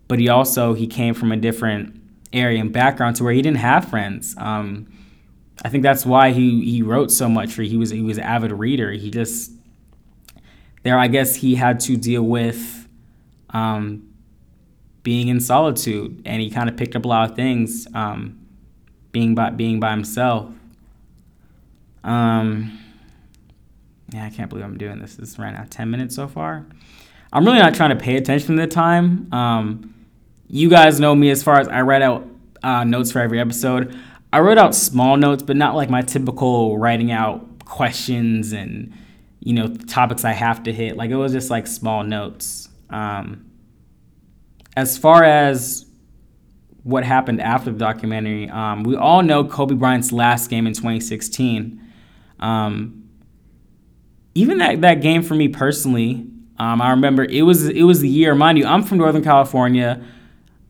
but 0.09 0.19
he 0.19 0.29
also 0.29 0.75
he 0.75 0.89
came 0.89 1.15
from 1.15 1.31
a 1.31 1.37
different 1.37 2.03
area 2.33 2.61
and 2.61 2.73
background 2.73 3.15
to 3.17 3.25
where 3.25 3.33
he 3.33 3.41
didn't 3.41 3.59
have 3.59 3.89
friends. 3.89 4.35
Um, 4.39 4.89
I 5.65 5.69
think 5.69 5.85
that's 5.85 6.05
why 6.05 6.33
he 6.33 6.65
he 6.65 6.83
wrote 6.83 7.13
so 7.13 7.29
much. 7.29 7.53
For 7.53 7.63
he 7.63 7.77
was 7.77 7.91
he 7.91 8.03
was 8.03 8.19
an 8.19 8.25
avid 8.25 8.51
reader. 8.51 8.91
He 8.91 9.13
just 9.13 9.53
there, 10.83 10.99
I 10.99 11.07
guess 11.07 11.37
he 11.37 11.55
had 11.55 11.79
to 11.81 11.97
deal 11.97 12.23
with 12.23 12.89
um, 13.51 14.06
being 15.07 15.29
in 15.29 15.39
solitude, 15.39 16.21
and 16.25 16.43
he 16.43 16.51
kind 16.51 16.69
of 16.69 16.77
picked 16.77 16.97
up 16.97 17.05
a 17.05 17.09
lot 17.09 17.31
of 17.31 17.37
things 17.37 17.87
um, 17.95 18.45
being 19.13 19.37
by 19.37 19.51
being 19.51 19.79
by 19.79 19.93
himself. 19.93 20.53
Um, 22.03 22.77
yeah, 24.13 24.25
I 24.25 24.31
can't 24.31 24.51
believe 24.51 24.65
I'm 24.65 24.77
doing 24.77 24.99
this. 24.99 25.15
This 25.15 25.29
is 25.29 25.39
right 25.39 25.53
now 25.53 25.65
10 25.71 25.89
minutes 25.93 26.17
so 26.17 26.27
far. 26.27 26.67
I'm 27.33 27.45
really 27.45 27.61
not 27.61 27.77
trying 27.77 27.91
to 27.91 28.05
pay 28.05 28.17
attention 28.17 28.57
to 28.57 28.63
the 28.63 28.67
time. 28.67 29.33
Um, 29.33 29.95
you 30.49 30.69
guys 30.69 30.99
know 30.99 31.15
me 31.15 31.31
as 31.31 31.41
far 31.41 31.61
as 31.61 31.69
I 31.69 31.83
write 31.83 32.03
out 32.03 32.27
uh, 32.65 32.83
notes 32.83 33.13
for 33.13 33.21
every 33.21 33.39
episode. 33.39 33.97
I 34.33 34.41
wrote 34.41 34.59
out 34.59 34.75
small 34.75 35.17
notes, 35.17 35.45
but 35.45 35.55
not 35.57 35.77
like 35.77 35.89
my 35.89 36.03
typical 36.03 36.79
writing 36.79 37.13
out 37.13 37.65
questions 37.65 38.53
and 38.53 38.93
you 39.39 39.53
know 39.53 39.69
topics 39.69 40.25
I 40.25 40.33
have 40.33 40.65
to 40.65 40.73
hit. 40.73 40.97
Like 40.97 41.11
it 41.11 41.17
was 41.17 41.31
just 41.31 41.49
like 41.49 41.69
small 41.69 42.03
notes. 42.03 42.69
Um, 42.91 43.46
as 44.77 44.99
far 44.99 45.25
as 45.25 45.87
what 46.83 47.03
happened 47.03 47.41
after 47.41 47.73
the 47.73 47.79
documentary, 47.79 48.49
um, 48.51 48.85
we 48.85 48.95
all 48.95 49.23
know 49.23 49.45
Kobe 49.45 49.75
Bryant's 49.75 50.13
last 50.13 50.49
game 50.51 50.67
in 50.67 50.75
2016. 50.75 51.83
Um, 52.39 53.09
even 54.35 54.59
that, 54.59 54.83
that 54.83 55.01
game 55.01 55.23
for 55.23 55.35
me 55.35 55.49
personally, 55.49 56.27
um, 56.59 56.81
I 56.81 56.91
remember 56.91 57.25
it 57.25 57.43
was 57.43 57.69
it 57.69 57.83
was 57.83 58.01
the 58.01 58.09
year. 58.09 58.35
Mind 58.35 58.59
you, 58.59 58.67
I'm 58.67 58.83
from 58.83 58.99
Northern 58.99 59.25
California, 59.25 60.03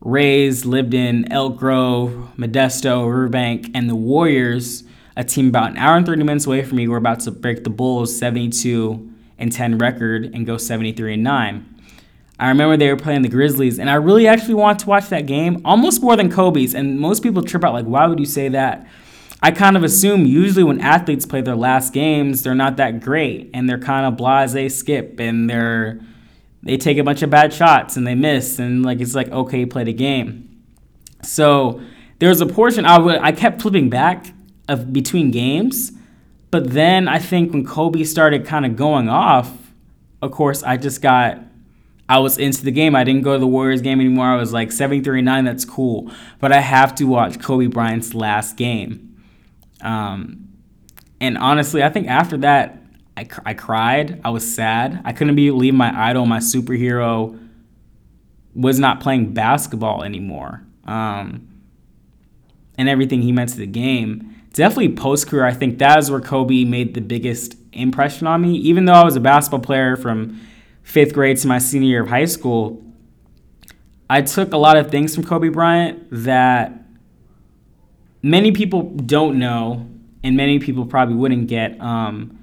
raised, 0.00 0.64
lived 0.64 0.94
in 0.94 1.30
Elk 1.30 1.56
Grove, 1.56 2.30
Modesto, 2.36 3.06
Riverbank, 3.06 3.70
and 3.74 3.88
the 3.88 3.94
Warriors, 3.94 4.84
a 5.16 5.22
team 5.22 5.48
about 5.48 5.70
an 5.70 5.76
hour 5.76 5.96
and 5.96 6.06
30 6.06 6.24
minutes 6.24 6.46
away 6.46 6.64
from 6.64 6.78
me, 6.78 6.88
were 6.88 6.96
about 6.96 7.20
to 7.20 7.30
break 7.30 7.62
the 7.62 7.70
Bulls 7.70 8.16
72 8.18 9.12
and 9.38 9.52
10 9.52 9.78
record 9.78 10.24
and 10.34 10.44
go 10.44 10.56
73 10.56 11.14
and 11.14 11.22
9. 11.22 11.75
I 12.38 12.48
remember 12.48 12.76
they 12.76 12.90
were 12.90 12.96
playing 12.98 13.22
the 13.22 13.28
Grizzlies, 13.28 13.78
and 13.78 13.88
I 13.88 13.94
really 13.94 14.26
actually 14.26 14.54
wanted 14.54 14.80
to 14.80 14.90
watch 14.90 15.08
that 15.08 15.26
game 15.26 15.62
almost 15.64 16.02
more 16.02 16.16
than 16.16 16.30
Kobe's. 16.30 16.74
And 16.74 17.00
most 17.00 17.22
people 17.22 17.42
trip 17.42 17.64
out, 17.64 17.72
like, 17.72 17.86
why 17.86 18.06
would 18.06 18.20
you 18.20 18.26
say 18.26 18.48
that? 18.50 18.86
I 19.42 19.50
kind 19.50 19.76
of 19.76 19.84
assume 19.84 20.24
usually 20.24 20.64
when 20.64 20.80
athletes 20.80 21.26
play 21.26 21.40
their 21.40 21.56
last 21.56 21.92
games, 21.92 22.42
they're 22.42 22.54
not 22.54 22.78
that 22.78 23.00
great 23.00 23.50
and 23.52 23.68
they're 23.68 23.78
kind 23.78 24.06
of 24.06 24.16
blase 24.16 24.74
skip 24.74 25.20
and 25.20 25.48
they're 25.48 26.00
they 26.62 26.76
take 26.76 26.98
a 26.98 27.04
bunch 27.04 27.22
of 27.22 27.30
bad 27.30 27.52
shots 27.52 27.96
and 27.96 28.06
they 28.06 28.14
miss 28.14 28.58
and 28.58 28.84
like 28.84 29.00
it's 29.00 29.14
like 29.14 29.28
okay, 29.28 29.66
play 29.66 29.84
the 29.84 29.92
game. 29.92 30.64
So 31.22 31.80
there 32.18 32.28
was 32.28 32.40
a 32.40 32.46
portion 32.46 32.86
I 32.86 32.98
would 32.98 33.18
I 33.18 33.32
kept 33.32 33.60
flipping 33.62 33.90
back 33.90 34.32
of 34.68 34.92
between 34.92 35.30
games, 35.30 35.92
but 36.50 36.70
then 36.70 37.06
I 37.06 37.18
think 37.18 37.52
when 37.52 37.64
Kobe 37.64 38.04
started 38.04 38.46
kind 38.46 38.64
of 38.64 38.74
going 38.74 39.08
off, 39.08 39.52
of 40.22 40.32
course 40.32 40.62
I 40.62 40.76
just 40.78 41.02
got 41.02 41.38
I 42.08 42.18
was 42.20 42.38
into 42.38 42.62
the 42.62 42.70
game. 42.70 42.94
I 42.94 43.04
didn't 43.04 43.22
go 43.22 43.32
to 43.32 43.38
the 43.38 43.46
Warriors 43.46 43.82
game 43.82 44.00
anymore. 44.00 44.26
I 44.26 44.36
was 44.36 44.52
like 44.52 44.70
739, 44.70 45.44
that's 45.44 45.64
cool. 45.64 46.10
But 46.38 46.52
I 46.52 46.60
have 46.60 46.94
to 46.96 47.04
watch 47.04 47.40
Kobe 47.40 47.66
Bryant's 47.66 48.14
last 48.14 48.56
game. 48.56 49.22
Um, 49.80 50.48
and 51.20 51.36
honestly, 51.36 51.82
I 51.82 51.88
think 51.88 52.06
after 52.08 52.36
that, 52.38 52.78
I, 53.16 53.26
I 53.44 53.54
cried. 53.54 54.20
I 54.24 54.30
was 54.30 54.54
sad. 54.54 55.00
I 55.04 55.12
couldn't 55.12 55.34
believe 55.34 55.74
my 55.74 56.08
idol, 56.08 56.26
my 56.26 56.38
superhero, 56.38 57.38
was 58.54 58.78
not 58.78 59.00
playing 59.00 59.34
basketball 59.34 60.04
anymore. 60.04 60.62
Um, 60.84 61.48
and 62.78 62.88
everything 62.88 63.22
he 63.22 63.32
meant 63.32 63.50
to 63.50 63.56
the 63.56 63.66
game. 63.66 64.34
Definitely 64.52 64.94
post 64.94 65.26
career, 65.28 65.44
I 65.44 65.52
think 65.52 65.78
that 65.78 65.98
is 65.98 66.10
where 66.10 66.20
Kobe 66.20 66.64
made 66.64 66.94
the 66.94 67.00
biggest 67.00 67.56
impression 67.72 68.26
on 68.26 68.42
me. 68.42 68.54
Even 68.56 68.84
though 68.84 68.94
I 68.94 69.04
was 69.04 69.16
a 69.16 69.20
basketball 69.20 69.60
player 69.60 69.96
from 69.96 70.40
fifth 70.86 71.12
grade 71.12 71.36
to 71.36 71.48
my 71.48 71.58
senior 71.58 71.88
year 71.88 72.02
of 72.02 72.08
high 72.08 72.24
school, 72.24 72.80
I 74.08 74.22
took 74.22 74.52
a 74.52 74.56
lot 74.56 74.76
of 74.76 74.88
things 74.88 75.16
from 75.16 75.24
Kobe 75.24 75.48
Bryant 75.48 76.06
that 76.12 76.72
many 78.22 78.52
people 78.52 78.82
don't 78.82 79.36
know, 79.36 79.90
and 80.22 80.36
many 80.36 80.60
people 80.60 80.86
probably 80.86 81.16
wouldn't 81.16 81.48
get. 81.48 81.78
Um, 81.80 82.38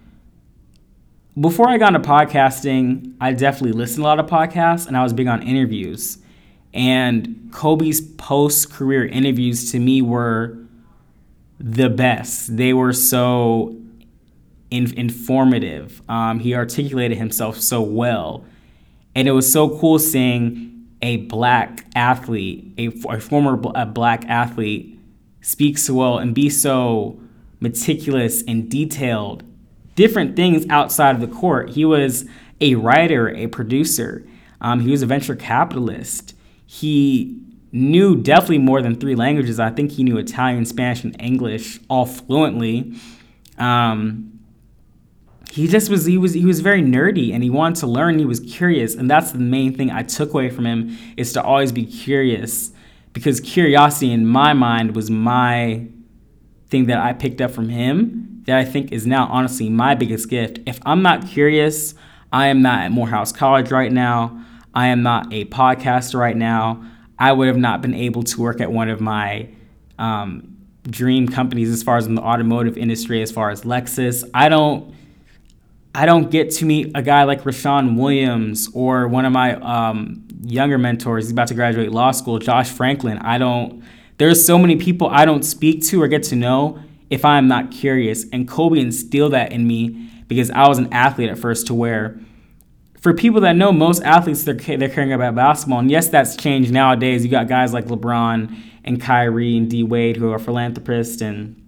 before 1.39 1.69
I 1.69 1.77
got 1.77 1.95
into 1.95 2.07
podcasting, 2.07 3.13
I 3.21 3.31
definitely 3.31 3.71
listened 3.71 4.03
to 4.03 4.03
a 4.03 4.09
lot 4.09 4.19
of 4.19 4.25
podcasts, 4.27 4.87
and 4.87 4.97
I 4.97 5.03
was 5.03 5.13
big 5.13 5.27
on 5.27 5.41
interviews. 5.41 6.17
And 6.73 7.49
Kobe's 7.53 8.01
post 8.01 8.73
career 8.73 9.05
interviews 9.05 9.71
to 9.71 9.79
me 9.79 10.01
were 10.01 10.57
the 11.59 11.89
best. 11.89 12.57
They 12.57 12.73
were 12.73 12.91
so 12.91 13.77
in- 14.73 14.93
informative. 14.97 16.01
Um, 16.09 16.39
he 16.39 16.55
articulated 16.55 17.17
himself 17.17 17.59
so 17.59 17.81
well. 17.81 18.43
And 19.15 19.27
it 19.27 19.31
was 19.31 19.49
so 19.49 19.77
cool 19.79 19.99
seeing 19.99 20.87
a 21.01 21.17
black 21.17 21.85
athlete, 21.95 22.73
a, 22.77 22.87
a 23.09 23.19
former 23.19 23.55
bl- 23.55 23.71
a 23.75 23.85
black 23.85 24.25
athlete, 24.27 24.99
speak 25.41 25.77
so 25.77 25.93
well 25.93 26.17
and 26.17 26.33
be 26.33 26.49
so 26.49 27.19
meticulous 27.59 28.43
and 28.47 28.69
detailed. 28.69 29.43
Different 29.95 30.35
things 30.35 30.65
outside 30.69 31.13
of 31.13 31.21
the 31.21 31.27
court. 31.27 31.69
He 31.71 31.85
was 31.85 32.25
a 32.59 32.73
writer, 32.75 33.29
a 33.29 33.47
producer. 33.47 34.25
Um, 34.59 34.79
he 34.79 34.89
was 34.89 35.03
a 35.03 35.05
venture 35.05 35.35
capitalist. 35.35 36.33
He 36.65 37.39
knew 37.71 38.15
definitely 38.15 38.59
more 38.59 38.81
than 38.81 38.95
three 38.95 39.15
languages. 39.15 39.59
I 39.59 39.69
think 39.69 39.91
he 39.91 40.03
knew 40.03 40.17
Italian, 40.17 40.65
Spanish, 40.65 41.03
and 41.03 41.15
English 41.21 41.79
all 41.89 42.05
fluently. 42.07 42.95
Um, 43.59 44.32
he 45.53 45.67
just 45.67 45.87
was 45.87 46.05
he 46.05 46.17
was 46.17 46.33
he 46.33 46.45
was 46.45 46.61
very 46.61 46.81
nerdy 46.81 47.31
and 47.31 47.43
he 47.43 47.49
wanted 47.51 47.79
to 47.81 47.85
learn. 47.85 48.17
He 48.17 48.25
was 48.25 48.39
curious, 48.39 48.95
and 48.95 49.07
that's 49.07 49.33
the 49.33 49.37
main 49.37 49.75
thing 49.75 49.91
I 49.91 50.01
took 50.01 50.33
away 50.33 50.49
from 50.49 50.65
him 50.65 50.97
is 51.15 51.31
to 51.33 51.43
always 51.43 51.71
be 51.71 51.85
curious 51.85 52.71
because 53.13 53.39
curiosity 53.39 54.11
in 54.11 54.25
my 54.25 54.53
mind 54.53 54.95
was 54.95 55.11
my 55.11 55.85
thing 56.69 56.87
that 56.87 56.97
I 56.97 57.13
picked 57.13 57.39
up 57.39 57.51
from 57.51 57.69
him 57.69 58.41
that 58.47 58.57
I 58.57 58.65
think 58.65 58.91
is 58.91 59.05
now 59.05 59.27
honestly 59.27 59.69
my 59.69 59.93
biggest 59.93 60.27
gift. 60.27 60.59
If 60.65 60.79
I'm 60.87 61.03
not 61.03 61.27
curious, 61.27 61.93
I 62.31 62.47
am 62.47 62.63
not 62.63 62.85
at 62.85 62.91
Morehouse 62.91 63.31
College 63.31 63.69
right 63.69 63.91
now. 63.91 64.43
I 64.73 64.87
am 64.87 65.03
not 65.03 65.31
a 65.31 65.45
podcaster 65.45 66.19
right 66.19 66.35
now. 66.35 66.83
I 67.19 67.31
would 67.31 67.47
have 67.47 67.57
not 67.57 67.83
been 67.83 67.93
able 67.93 68.23
to 68.23 68.41
work 68.41 68.59
at 68.59 68.71
one 68.71 68.89
of 68.89 69.01
my 69.01 69.49
um, 69.99 70.57
dream 70.89 71.27
companies 71.27 71.69
as 71.69 71.83
far 71.83 71.97
as 71.97 72.07
in 72.07 72.15
the 72.15 72.23
automotive 72.23 72.75
industry, 72.75 73.21
as 73.21 73.31
far 73.31 73.51
as 73.51 73.61
Lexus. 73.61 74.27
I 74.33 74.49
don't. 74.49 74.95
I 75.95 76.05
don't 76.07 76.31
get 76.31 76.49
to 76.51 76.65
meet 76.65 76.91
a 76.95 77.01
guy 77.03 77.23
like 77.23 77.43
Rashawn 77.43 77.97
Williams 77.97 78.67
or 78.73 79.07
one 79.07 79.25
of 79.25 79.31
my 79.31 79.55
um, 79.55 80.27
younger 80.41 80.77
mentors. 80.77 81.25
He's 81.25 81.31
about 81.31 81.49
to 81.49 81.53
graduate 81.53 81.91
law 81.91 82.11
school, 82.11 82.39
Josh 82.39 82.69
Franklin. 82.69 83.19
I 83.19 83.37
don't, 83.37 83.83
there's 84.17 84.43
so 84.43 84.57
many 84.57 84.75
people 84.77 85.07
I 85.07 85.25
don't 85.25 85.43
speak 85.43 85.83
to 85.85 86.01
or 86.01 86.07
get 86.07 86.23
to 86.23 86.35
know 86.35 86.79
if 87.11 87.23
I'm 87.23 87.47
not 87.47 87.71
curious. 87.71 88.25
And 88.31 88.47
Kobe 88.47 88.79
instilled 88.79 89.33
that 89.33 89.51
in 89.51 89.67
me 89.67 90.09
because 90.27 90.49
I 90.49 90.67
was 90.67 90.79
an 90.79 90.91
athlete 90.91 91.29
at 91.29 91.37
first 91.37 91.67
to 91.67 91.75
where, 91.75 92.19
for 92.99 93.13
people 93.13 93.41
that 93.41 93.55
know, 93.55 93.71
most 93.71 94.01
athletes, 94.01 94.45
they're, 94.45 94.55
they're 94.55 94.89
caring 94.89 95.13
about 95.13 95.35
basketball. 95.35 95.79
And 95.79 95.91
yes, 95.91 96.07
that's 96.07 96.35
changed 96.35 96.71
nowadays. 96.71 97.23
You 97.23 97.29
got 97.29 97.47
guys 97.47 97.71
like 97.71 97.85
LeBron 97.85 98.57
and 98.83 98.99
Kyrie 98.99 99.57
and 99.57 99.69
D 99.69 99.83
Wade 99.83 100.17
who 100.17 100.31
are 100.31 100.39
philanthropists 100.39 101.21
and 101.21 101.59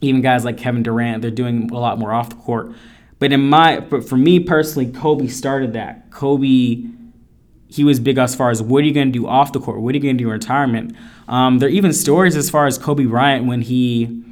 even 0.00 0.22
guys 0.22 0.44
like 0.44 0.56
Kevin 0.56 0.82
Durant, 0.82 1.22
they're 1.22 1.30
doing 1.30 1.70
a 1.72 1.78
lot 1.78 1.98
more 1.98 2.12
off 2.12 2.30
the 2.30 2.36
court. 2.36 2.72
But 3.18 3.32
in 3.32 3.48
my, 3.48 3.80
but 3.80 4.08
for 4.08 4.16
me 4.16 4.40
personally, 4.40 4.92
Kobe 4.92 5.26
started 5.26 5.72
that. 5.72 6.10
Kobe 6.10 6.84
he 7.68 7.84
was 7.84 8.00
big 8.00 8.18
as 8.18 8.34
far 8.34 8.50
as 8.50 8.62
what 8.62 8.82
are 8.82 8.86
you 8.86 8.94
going 8.94 9.12
to 9.12 9.18
do 9.18 9.26
off 9.26 9.52
the 9.52 9.60
court? 9.60 9.80
What 9.80 9.92
are 9.92 9.96
you 9.96 10.02
going 10.02 10.16
to 10.16 10.24
do 10.24 10.28
in 10.28 10.32
retirement? 10.32 10.94
Um, 11.28 11.58
there 11.58 11.68
are 11.68 11.72
even 11.72 11.92
stories 11.92 12.36
as 12.36 12.48
far 12.48 12.66
as 12.66 12.78
Kobe 12.78 13.04
Bryant 13.04 13.46
when 13.46 13.62
he 13.62 14.22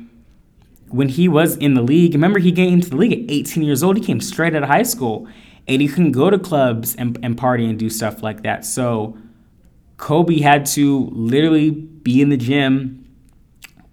when 0.89 1.09
he 1.09 1.29
was 1.29 1.57
in 1.57 1.75
the 1.75 1.83
league. 1.83 2.15
Remember, 2.15 2.39
he 2.39 2.53
came 2.53 2.75
into 2.75 2.91
the 2.91 2.97
league 2.97 3.13
at 3.13 3.31
18 3.31 3.65
years 3.65 3.83
old. 3.83 3.97
He 3.97 4.03
came 4.03 4.21
straight 4.21 4.55
out 4.55 4.63
of 4.63 4.69
high 4.69 4.85
school, 4.85 5.27
and 5.67 5.83
he 5.83 5.89
couldn't 5.89 6.13
go 6.13 6.31
to 6.31 6.39
clubs 6.39 6.95
and, 6.95 7.19
and 7.23 7.37
party 7.37 7.67
and 7.67 7.77
do 7.77 7.91
stuff 7.91 8.23
like 8.23 8.45
that. 8.45 8.65
So 8.65 9.19
Kobe 9.97 10.39
had 10.39 10.67
to 10.67 11.11
literally 11.11 11.71
be 11.71 12.23
in 12.23 12.29
the 12.29 12.37
gym. 12.37 13.04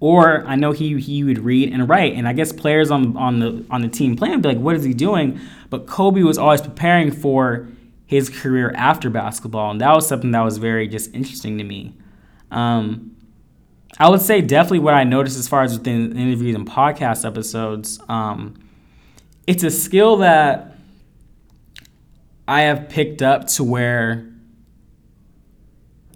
Or 0.02 0.44
I 0.48 0.56
know 0.56 0.72
he 0.72 1.00
he 1.00 1.24
would 1.24 1.38
read 1.40 1.72
and 1.72 1.88
write, 1.88 2.16
and 2.16 2.28
I 2.28 2.34
guess 2.34 2.52
players 2.52 2.90
on 2.90 3.16
on 3.16 3.40
the 3.40 3.64
on 3.70 3.84
the 3.84 3.88
team 3.88 4.16
playing 4.16 4.42
be 4.42 4.50
like, 4.50 4.58
"What 4.58 4.76
is 4.76 4.84
he 4.84 4.96
doing?" 4.96 5.40
But 5.70 5.86
Kobe 5.86 6.24
was 6.24 6.40
always 6.40 6.60
preparing 6.60 7.12
for 7.12 7.70
his 8.08 8.28
career 8.28 8.74
after 8.76 9.12
basketball, 9.12 9.70
and 9.70 9.80
that 9.80 9.96
was 9.96 10.08
something 10.08 10.32
that 10.32 10.42
was 10.42 10.58
very 10.58 10.88
just 10.88 11.14
interesting 11.14 11.60
to 11.60 11.64
me. 11.64 11.94
Um, 12.50 13.16
I 14.00 14.10
would 14.10 14.22
say 14.22 14.42
definitely 14.42 14.80
what 14.80 14.96
I 14.96 15.04
noticed 15.04 15.38
as 15.38 15.48
far 15.48 15.62
as 15.62 15.78
within 15.78 16.18
interviews 16.18 16.56
and 16.56 16.68
podcast 16.68 17.24
episodes, 17.24 18.00
um, 18.10 18.56
it's 19.46 19.64
a 19.64 19.70
skill 19.70 20.18
that 20.18 20.78
I 22.48 22.62
have 22.62 22.90
picked 22.90 23.22
up 23.22 23.46
to 23.50 23.64
where 23.64 24.31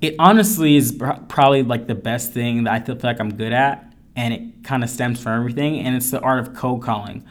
it 0.01 0.15
honestly 0.19 0.75
is 0.75 0.91
probably 1.27 1.63
like 1.63 1.87
the 1.87 1.95
best 1.95 2.33
thing 2.33 2.63
that 2.63 2.73
I 2.73 2.79
feel 2.79 2.97
like 3.01 3.19
I'm 3.19 3.35
good 3.35 3.53
at, 3.53 3.93
and 4.15 4.33
it 4.33 4.63
kind 4.63 4.83
of 4.83 4.89
stems 4.89 5.21
from 5.21 5.39
everything, 5.39 5.79
and 5.79 5.95
it's 5.95 6.11
the 6.11 6.19
art 6.19 6.39
of 6.39 6.53
cold 6.53 6.83
calling. 6.83 7.25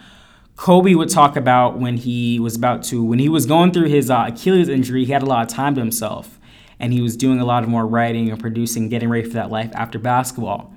Kobe 0.57 0.95
would 0.95 1.09
talk 1.09 1.37
about 1.37 1.79
when 1.79 1.97
he 1.97 2.39
was 2.39 2.55
about 2.57 2.85
to, 2.85 3.05
when 3.05 3.19
he 3.19 3.29
was 3.29 3.45
going 3.47 3.73
through 3.73 3.89
his 3.89 4.09
uh, 4.09 4.27
Achilles 4.29 4.69
injury, 4.69 5.05
he 5.05 5.13
had 5.13 5.23
a 5.23 5.27
lot 5.27 5.43
of 5.43 5.49
time 5.49 5.75
to 5.75 5.81
himself. 5.81 6.39
And 6.79 6.93
he 6.93 7.01
was 7.01 7.17
doing 7.17 7.41
a 7.41 7.45
lot 7.45 7.63
of 7.63 7.69
more 7.69 7.87
writing 7.87 8.31
and 8.31 8.39
producing, 8.39 8.89
getting 8.89 9.09
ready 9.09 9.27
for 9.27 9.35
that 9.35 9.51
life 9.51 9.71
after 9.75 9.99
basketball. 9.99 10.75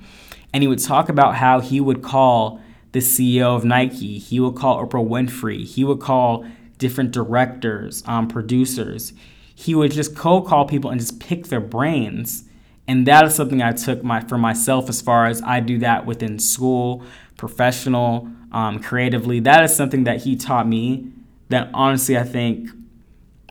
And 0.53 0.63
he 0.63 0.67
would 0.67 0.79
talk 0.79 1.10
about 1.10 1.36
how 1.36 1.60
he 1.60 1.79
would 1.79 2.01
call 2.01 2.58
the 2.58 2.63
the 2.98 3.00
CEO 3.00 3.56
of 3.56 3.63
Nike. 3.63 4.17
He 4.17 4.39
would 4.39 4.56
call 4.56 4.84
Oprah 4.84 5.08
Winfrey. 5.08 5.65
He 5.65 5.84
would 5.84 6.00
call 6.00 6.46
different 6.77 7.12
directors, 7.12 8.03
um, 8.08 8.27
producers. 8.27 9.13
He 9.59 9.73
would 9.73 9.91
just 9.91 10.15
cold 10.15 10.45
call 10.45 10.65
people 10.65 10.91
and 10.91 10.99
just 10.99 11.19
pick 11.19 11.47
their 11.47 11.59
brains. 11.59 12.43
And 12.87 13.07
that 13.07 13.25
is 13.25 13.33
something 13.33 13.59
I 13.59 13.71
took 13.71 14.03
my 14.03 14.21
for 14.21 14.37
myself 14.37 14.87
as 14.87 15.01
far 15.01 15.25
as 15.25 15.41
I 15.41 15.61
do 15.61 15.79
that 15.79 16.05
within 16.05 16.37
school, 16.37 17.03
professional, 17.37 18.29
um, 18.51 18.79
creatively. 18.79 19.39
That 19.39 19.63
is 19.63 19.75
something 19.75 20.03
that 20.03 20.21
he 20.21 20.35
taught 20.35 20.67
me 20.67 21.11
that 21.49 21.71
honestly 21.73 22.15
I 22.15 22.23
think 22.23 22.69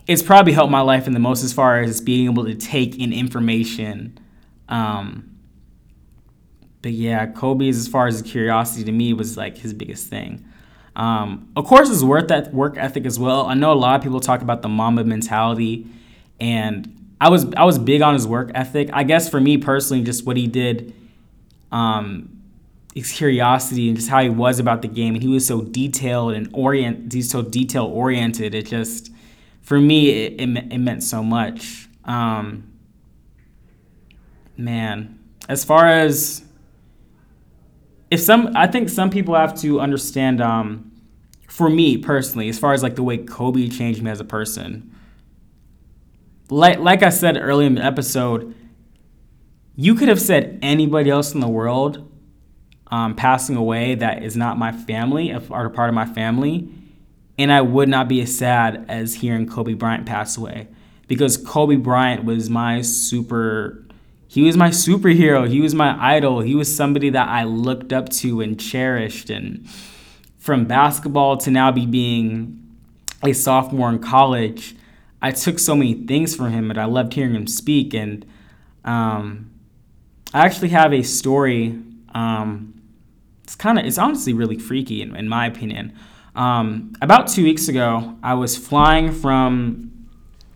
it's 0.07 0.23
probably 0.23 0.53
helped 0.53 0.71
my 0.71 0.79
life 0.79 1.07
in 1.07 1.13
the 1.13 1.19
most 1.19 1.43
as 1.43 1.51
far 1.51 1.81
as 1.81 1.99
being 1.99 2.31
able 2.31 2.45
to 2.45 2.55
take 2.55 2.97
in 2.97 3.11
information. 3.11 4.17
Um, 4.69 5.37
but 6.81 6.93
yeah, 6.93 7.25
Kobe's 7.25 7.77
as 7.77 7.89
far 7.89 8.07
as 8.07 8.21
curiosity 8.21 8.85
to 8.85 8.93
me 8.93 9.11
was 9.11 9.35
like 9.35 9.57
his 9.57 9.73
biggest 9.73 10.07
thing. 10.07 10.45
Um, 10.97 11.51
of 11.55 11.65
course, 11.65 11.89
his 11.89 12.03
work 12.03 12.27
that 12.29 12.51
work 12.51 12.75
ethic 12.75 13.05
as 13.05 13.19
well. 13.19 13.45
I 13.45 13.53
know 13.53 13.71
a 13.71 13.75
lot 13.75 13.95
of 13.95 14.01
people 14.01 14.19
talk 14.19 14.41
about 14.41 14.63
the 14.63 14.67
Mamba 14.67 15.03
mentality, 15.03 15.85
and 16.39 17.13
I 17.21 17.29
was 17.29 17.45
I 17.55 17.65
was 17.65 17.77
big 17.77 18.01
on 18.01 18.15
his 18.15 18.27
work 18.27 18.49
ethic. 18.55 18.89
I 18.91 19.03
guess 19.03 19.29
for 19.29 19.39
me 19.39 19.59
personally, 19.59 20.03
just 20.03 20.25
what 20.25 20.37
he 20.37 20.47
did, 20.47 20.95
um, 21.71 22.41
his 22.95 23.11
curiosity 23.11 23.89
and 23.89 23.95
just 23.95 24.09
how 24.09 24.23
he 24.23 24.29
was 24.29 24.57
about 24.59 24.81
the 24.81 24.87
game, 24.87 25.13
and 25.13 25.21
he 25.21 25.29
was 25.29 25.45
so 25.45 25.61
detailed 25.61 26.33
and 26.33 26.49
orient. 26.51 27.13
He's 27.13 27.29
so 27.29 27.43
detail 27.43 27.85
oriented. 27.85 28.55
It 28.55 28.65
just 28.65 29.11
for 29.61 29.79
me, 29.79 30.09
it, 30.09 30.41
it, 30.41 30.73
it 30.73 30.77
meant 30.79 31.03
so 31.03 31.21
much. 31.21 31.89
Um, 32.05 32.71
man, 34.57 35.19
as 35.47 35.63
far 35.63 35.85
as 35.85 36.43
if 38.09 38.19
some, 38.19 38.53
I 38.55 38.65
think 38.65 38.89
some 38.89 39.11
people 39.11 39.35
have 39.35 39.53
to 39.61 39.79
understand. 39.79 40.41
Um, 40.41 40.86
for 41.47 41.69
me 41.69 41.97
personally, 41.97 42.49
as 42.49 42.59
far 42.59 42.73
as 42.73 42.83
like 42.83 42.95
the 42.95 43.03
way 43.03 43.17
Kobe 43.17 43.67
changed 43.69 44.03
me 44.03 44.11
as 44.11 44.19
a 44.19 44.25
person, 44.25 44.93
like 46.49 46.79
like 46.79 47.03
I 47.03 47.09
said 47.09 47.37
earlier 47.37 47.67
in 47.67 47.75
the 47.75 47.83
episode, 47.83 48.53
you 49.75 49.95
could 49.95 50.09
have 50.09 50.21
said 50.21 50.59
anybody 50.61 51.09
else 51.09 51.33
in 51.33 51.39
the 51.39 51.47
world 51.47 52.11
um, 52.87 53.15
passing 53.15 53.55
away 53.55 53.95
that 53.95 54.23
is 54.23 54.37
not 54.37 54.57
my 54.57 54.71
family 54.71 55.33
or 55.33 55.69
part 55.69 55.89
of 55.89 55.95
my 55.95 56.05
family, 56.05 56.69
and 57.37 57.51
I 57.51 57.61
would 57.61 57.89
not 57.89 58.07
be 58.07 58.21
as 58.21 58.37
sad 58.37 58.85
as 58.87 59.15
hearing 59.15 59.47
Kobe 59.47 59.73
Bryant 59.73 60.05
pass 60.05 60.37
away 60.37 60.67
because 61.07 61.37
Kobe 61.37 61.77
Bryant 61.77 62.25
was 62.25 62.49
my 62.49 62.81
super 62.81 63.83
he 64.29 64.43
was 64.43 64.57
my 64.57 64.69
superhero. 64.69 65.47
He 65.47 65.61
was 65.61 65.73
my 65.73 65.97
idol. 65.99 66.41
He 66.41 66.53
was 66.53 66.73
somebody 66.73 67.09
that 67.11 67.29
I 67.29 67.45
looked 67.45 67.93
up 67.93 68.09
to 68.09 68.41
and 68.41 68.59
cherished 68.59 69.29
and 69.29 69.65
from 70.47 70.63
basketball 70.63 71.35
to 71.35 71.51
now 71.51 71.73
be 71.73 71.85
being 71.85 72.57
a 73.21 73.33
sophomore 73.33 73.89
in 73.89 73.99
college, 73.99 74.77
I 75.21 75.31
took 75.31 75.59
so 75.59 75.75
many 75.75 75.93
things 76.05 76.37
from 76.37 76.53
him 76.53 76.69
and 76.69 76.79
I 76.79 76.85
loved 76.85 77.13
hearing 77.15 77.35
him 77.35 77.47
speak. 77.47 77.93
And 77.93 78.25
um, 78.85 79.51
I 80.33 80.45
actually 80.45 80.69
have 80.69 80.93
a 80.93 81.03
story. 81.03 81.77
Um, 82.15 82.81
it's 83.43 83.55
kind 83.55 83.77
of, 83.77 83.85
it's 83.85 83.97
honestly 83.97 84.31
really 84.31 84.57
freaky 84.57 85.01
in, 85.01 85.17
in 85.17 85.27
my 85.27 85.47
opinion. 85.47 85.93
Um, 86.33 86.93
about 87.01 87.27
two 87.27 87.43
weeks 87.43 87.67
ago, 87.67 88.17
I 88.23 88.33
was 88.35 88.55
flying 88.55 89.11
from, 89.11 90.07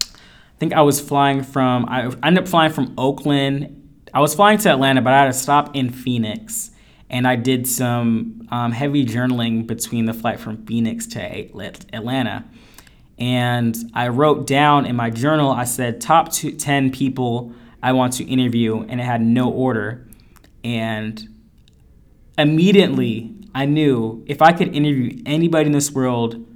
I 0.05 0.57
think 0.57 0.71
I 0.71 0.83
was 0.83 1.01
flying 1.01 1.43
from, 1.43 1.85
I 1.89 2.05
ended 2.23 2.45
up 2.45 2.47
flying 2.47 2.71
from 2.71 2.93
Oakland. 2.97 3.91
I 4.13 4.21
was 4.21 4.35
flying 4.35 4.57
to 4.59 4.69
Atlanta, 4.69 5.01
but 5.01 5.11
I 5.11 5.19
had 5.19 5.25
to 5.25 5.33
stop 5.33 5.75
in 5.75 5.89
Phoenix. 5.89 6.70
And 7.11 7.27
I 7.27 7.35
did 7.35 7.67
some 7.67 8.47
um, 8.49 8.71
heavy 8.71 9.05
journaling 9.05 9.67
between 9.67 10.05
the 10.05 10.13
flight 10.13 10.39
from 10.39 10.65
Phoenix 10.65 11.05
to 11.07 11.19
Atlanta. 11.21 12.45
And 13.19 13.77
I 13.93 14.07
wrote 14.07 14.47
down 14.47 14.85
in 14.85 14.95
my 14.95 15.09
journal, 15.09 15.51
I 15.51 15.65
said, 15.65 15.99
top 15.99 16.31
two, 16.31 16.53
10 16.53 16.91
people 16.91 17.53
I 17.83 17.91
want 17.91 18.13
to 18.13 18.23
interview, 18.23 18.81
and 18.87 19.01
it 19.01 19.03
had 19.03 19.21
no 19.21 19.51
order. 19.51 20.07
And 20.63 21.27
immediately 22.37 23.35
I 23.53 23.65
knew 23.65 24.23
if 24.25 24.41
I 24.41 24.53
could 24.53 24.73
interview 24.73 25.21
anybody 25.25 25.65
in 25.67 25.73
this 25.73 25.91
world 25.91 26.47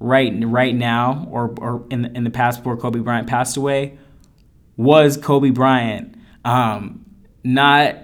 right 0.00 0.32
right 0.42 0.74
now 0.74 1.28
or, 1.30 1.54
or 1.58 1.86
in, 1.90 2.02
the, 2.02 2.16
in 2.16 2.24
the 2.24 2.30
past 2.30 2.60
before 2.60 2.76
Kobe 2.76 2.98
Bryant 3.00 3.28
passed 3.28 3.56
away 3.56 3.98
was 4.76 5.16
Kobe 5.16 5.50
Bryant. 5.50 6.16
Um, 6.44 7.04
not 7.44 7.96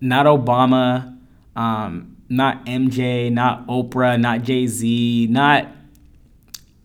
not 0.00 0.26
Obama, 0.26 1.13
um, 1.56 2.16
not 2.28 2.64
MJ, 2.66 3.30
not 3.30 3.66
Oprah, 3.66 4.20
not 4.20 4.42
Jay 4.42 4.66
Z, 4.66 5.28
not 5.30 5.68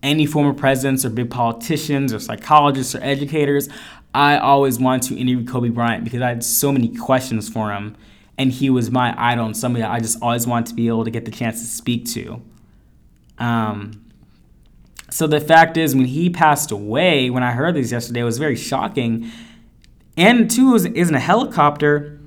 any 0.02 0.26
former 0.26 0.54
presidents 0.54 1.04
or 1.04 1.10
big 1.10 1.30
politicians 1.30 2.12
or 2.12 2.18
psychologists 2.18 2.94
or 2.94 3.02
educators. 3.02 3.68
I 4.14 4.38
always 4.38 4.78
wanted 4.78 5.08
to 5.08 5.16
interview 5.16 5.44
Kobe 5.44 5.68
Bryant 5.68 6.04
because 6.04 6.22
I 6.22 6.28
had 6.28 6.44
so 6.44 6.72
many 6.72 6.94
questions 6.96 7.48
for 7.48 7.72
him 7.72 7.96
and 8.38 8.50
he 8.50 8.70
was 8.70 8.90
my 8.90 9.14
idol 9.18 9.46
and 9.46 9.56
somebody 9.56 9.84
I 9.84 10.00
just 10.00 10.22
always 10.22 10.46
wanted 10.46 10.66
to 10.70 10.74
be 10.74 10.88
able 10.88 11.04
to 11.04 11.10
get 11.10 11.24
the 11.24 11.30
chance 11.30 11.60
to 11.60 11.66
speak 11.66 12.06
to. 12.06 12.42
Um, 13.38 14.04
so 15.10 15.26
the 15.26 15.40
fact 15.40 15.76
is, 15.76 15.94
when 15.94 16.06
he 16.06 16.30
passed 16.30 16.70
away, 16.70 17.30
when 17.30 17.42
I 17.42 17.52
heard 17.52 17.74
this 17.74 17.90
yesterday, 17.90 18.20
it 18.20 18.24
was 18.24 18.38
very 18.38 18.56
shocking. 18.56 19.30
And 20.16 20.50
two, 20.50 20.74
is 20.74 20.84
in 20.84 21.14
a 21.14 21.20
helicopter. 21.20 22.19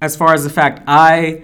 As 0.00 0.16
far 0.16 0.32
as 0.32 0.44
the 0.44 0.50
fact, 0.50 0.82
I 0.86 1.42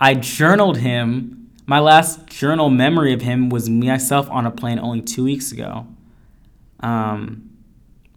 I 0.00 0.14
journaled 0.14 0.78
him. 0.78 1.50
My 1.66 1.78
last 1.78 2.26
journal 2.26 2.68
memory 2.68 3.12
of 3.12 3.22
him 3.22 3.48
was 3.48 3.68
myself 3.68 4.28
on 4.30 4.46
a 4.46 4.50
plane 4.50 4.78
only 4.78 5.02
two 5.02 5.24
weeks 5.24 5.52
ago. 5.52 5.86
Um, 6.80 7.50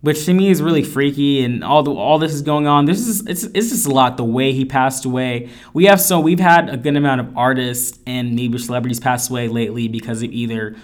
which 0.04 0.26
to 0.26 0.34
me 0.34 0.50
is 0.50 0.62
really 0.62 0.84
freaky 0.84 1.46
and 1.46 1.64
all 1.64 1.82
the 1.82 1.92
all 1.92 2.20
this 2.20 2.34
is 2.34 2.42
going 2.42 2.68
on 2.68 2.86
this 2.86 3.08
is 3.08 3.26
it's, 3.26 3.44
it's 3.44 3.70
just 3.70 3.88
a 3.88 3.90
lot 3.90 4.18
the 4.18 4.24
way 4.24 4.52
he 4.52 4.66
passed 4.66 5.06
away 5.06 5.50
we 5.74 5.86
have 5.86 6.00
so 6.00 6.20
we've 6.20 6.42
had 6.42 6.70
a 6.70 6.76
good 6.76 6.98
amount 6.98 7.22
of 7.22 7.38
artists 7.38 8.00
and 8.06 8.36
maybe 8.36 8.58
celebrities 8.58 9.00
pass 9.00 9.30
away 9.30 9.48
lately 9.48 9.88
because 9.88 10.22
of 10.22 10.30
either 10.32 10.76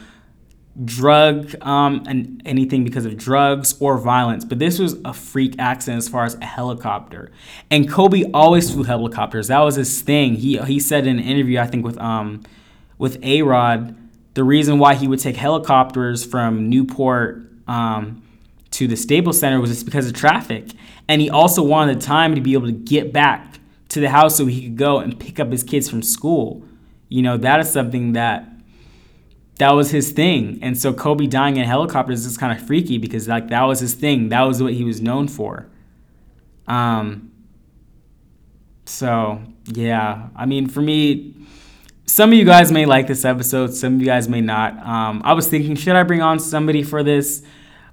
drug 0.85 1.55
um, 1.61 2.03
and 2.07 2.41
anything 2.45 2.83
because 2.83 3.05
of 3.05 3.17
drugs 3.17 3.75
or 3.81 3.97
violence 3.97 4.45
but 4.45 4.59
this 4.59 4.79
was 4.79 4.95
a 5.03 5.13
freak 5.13 5.55
accident 5.59 5.97
as 5.97 6.07
far 6.07 6.23
as 6.23 6.35
a 6.35 6.45
helicopter 6.45 7.31
and 7.69 7.89
kobe 7.89 8.23
always 8.33 8.71
flew 8.71 8.83
helicopters 8.83 9.47
that 9.49 9.59
was 9.59 9.75
his 9.75 10.01
thing 10.01 10.35
he 10.35 10.57
he 10.59 10.79
said 10.79 11.05
in 11.05 11.19
an 11.19 11.25
interview 11.25 11.59
i 11.59 11.67
think 11.67 11.83
with 11.83 11.97
um 11.97 12.41
with 12.97 13.17
A-Rod 13.23 13.95
the 14.35 14.43
reason 14.43 14.79
why 14.79 14.95
he 14.95 15.07
would 15.07 15.19
take 15.19 15.35
helicopters 15.35 16.23
from 16.23 16.69
newport 16.69 17.49
um, 17.67 18.21
to 18.71 18.87
the 18.87 18.95
Staples 18.95 19.39
Center 19.39 19.59
was 19.59 19.69
just 19.69 19.85
because 19.85 20.07
of 20.07 20.13
traffic. 20.13 20.69
And 21.07 21.21
he 21.21 21.29
also 21.29 21.63
wanted 21.63 21.99
the 21.99 22.05
time 22.05 22.35
to 22.35 22.41
be 22.41 22.53
able 22.53 22.67
to 22.67 22.71
get 22.73 23.11
back 23.11 23.59
to 23.89 23.99
the 23.99 24.09
house 24.09 24.37
so 24.37 24.45
he 24.45 24.63
could 24.63 24.77
go 24.77 24.99
and 24.99 25.19
pick 25.19 25.39
up 25.39 25.51
his 25.51 25.63
kids 25.63 25.89
from 25.89 26.01
school. 26.01 26.63
You 27.09 27.21
know, 27.21 27.37
that 27.37 27.59
is 27.59 27.71
something 27.71 28.13
that 28.13 28.47
that 29.59 29.71
was 29.71 29.91
his 29.91 30.11
thing. 30.11 30.59
And 30.61 30.77
so 30.77 30.93
Kobe 30.93 31.27
dying 31.27 31.57
in 31.57 31.65
helicopters 31.65 32.25
is 32.25 32.37
kind 32.37 32.57
of 32.57 32.65
freaky 32.65 32.97
because 32.97 33.27
like 33.27 33.49
that 33.49 33.63
was 33.63 33.79
his 33.79 33.93
thing. 33.93 34.29
That 34.29 34.41
was 34.41 34.63
what 34.63 34.73
he 34.73 34.83
was 34.83 35.01
known 35.01 35.27
for. 35.27 35.67
Um 36.67 37.31
so 38.85 39.41
yeah, 39.65 40.29
I 40.35 40.45
mean 40.45 40.67
for 40.67 40.81
me 40.81 41.35
some 42.05 42.31
of 42.31 42.37
you 42.37 42.45
guys 42.45 42.71
may 42.71 42.85
like 42.85 43.05
this 43.05 43.23
episode, 43.23 43.73
some 43.73 43.95
of 43.95 43.99
you 44.01 44.07
guys 44.07 44.27
may 44.27 44.41
not. 44.41 44.79
Um, 44.85 45.21
I 45.23 45.33
was 45.33 45.47
thinking, 45.47 45.75
should 45.75 45.95
I 45.95 46.01
bring 46.01 46.23
on 46.23 46.39
somebody 46.39 46.81
for 46.81 47.03
this? 47.03 47.43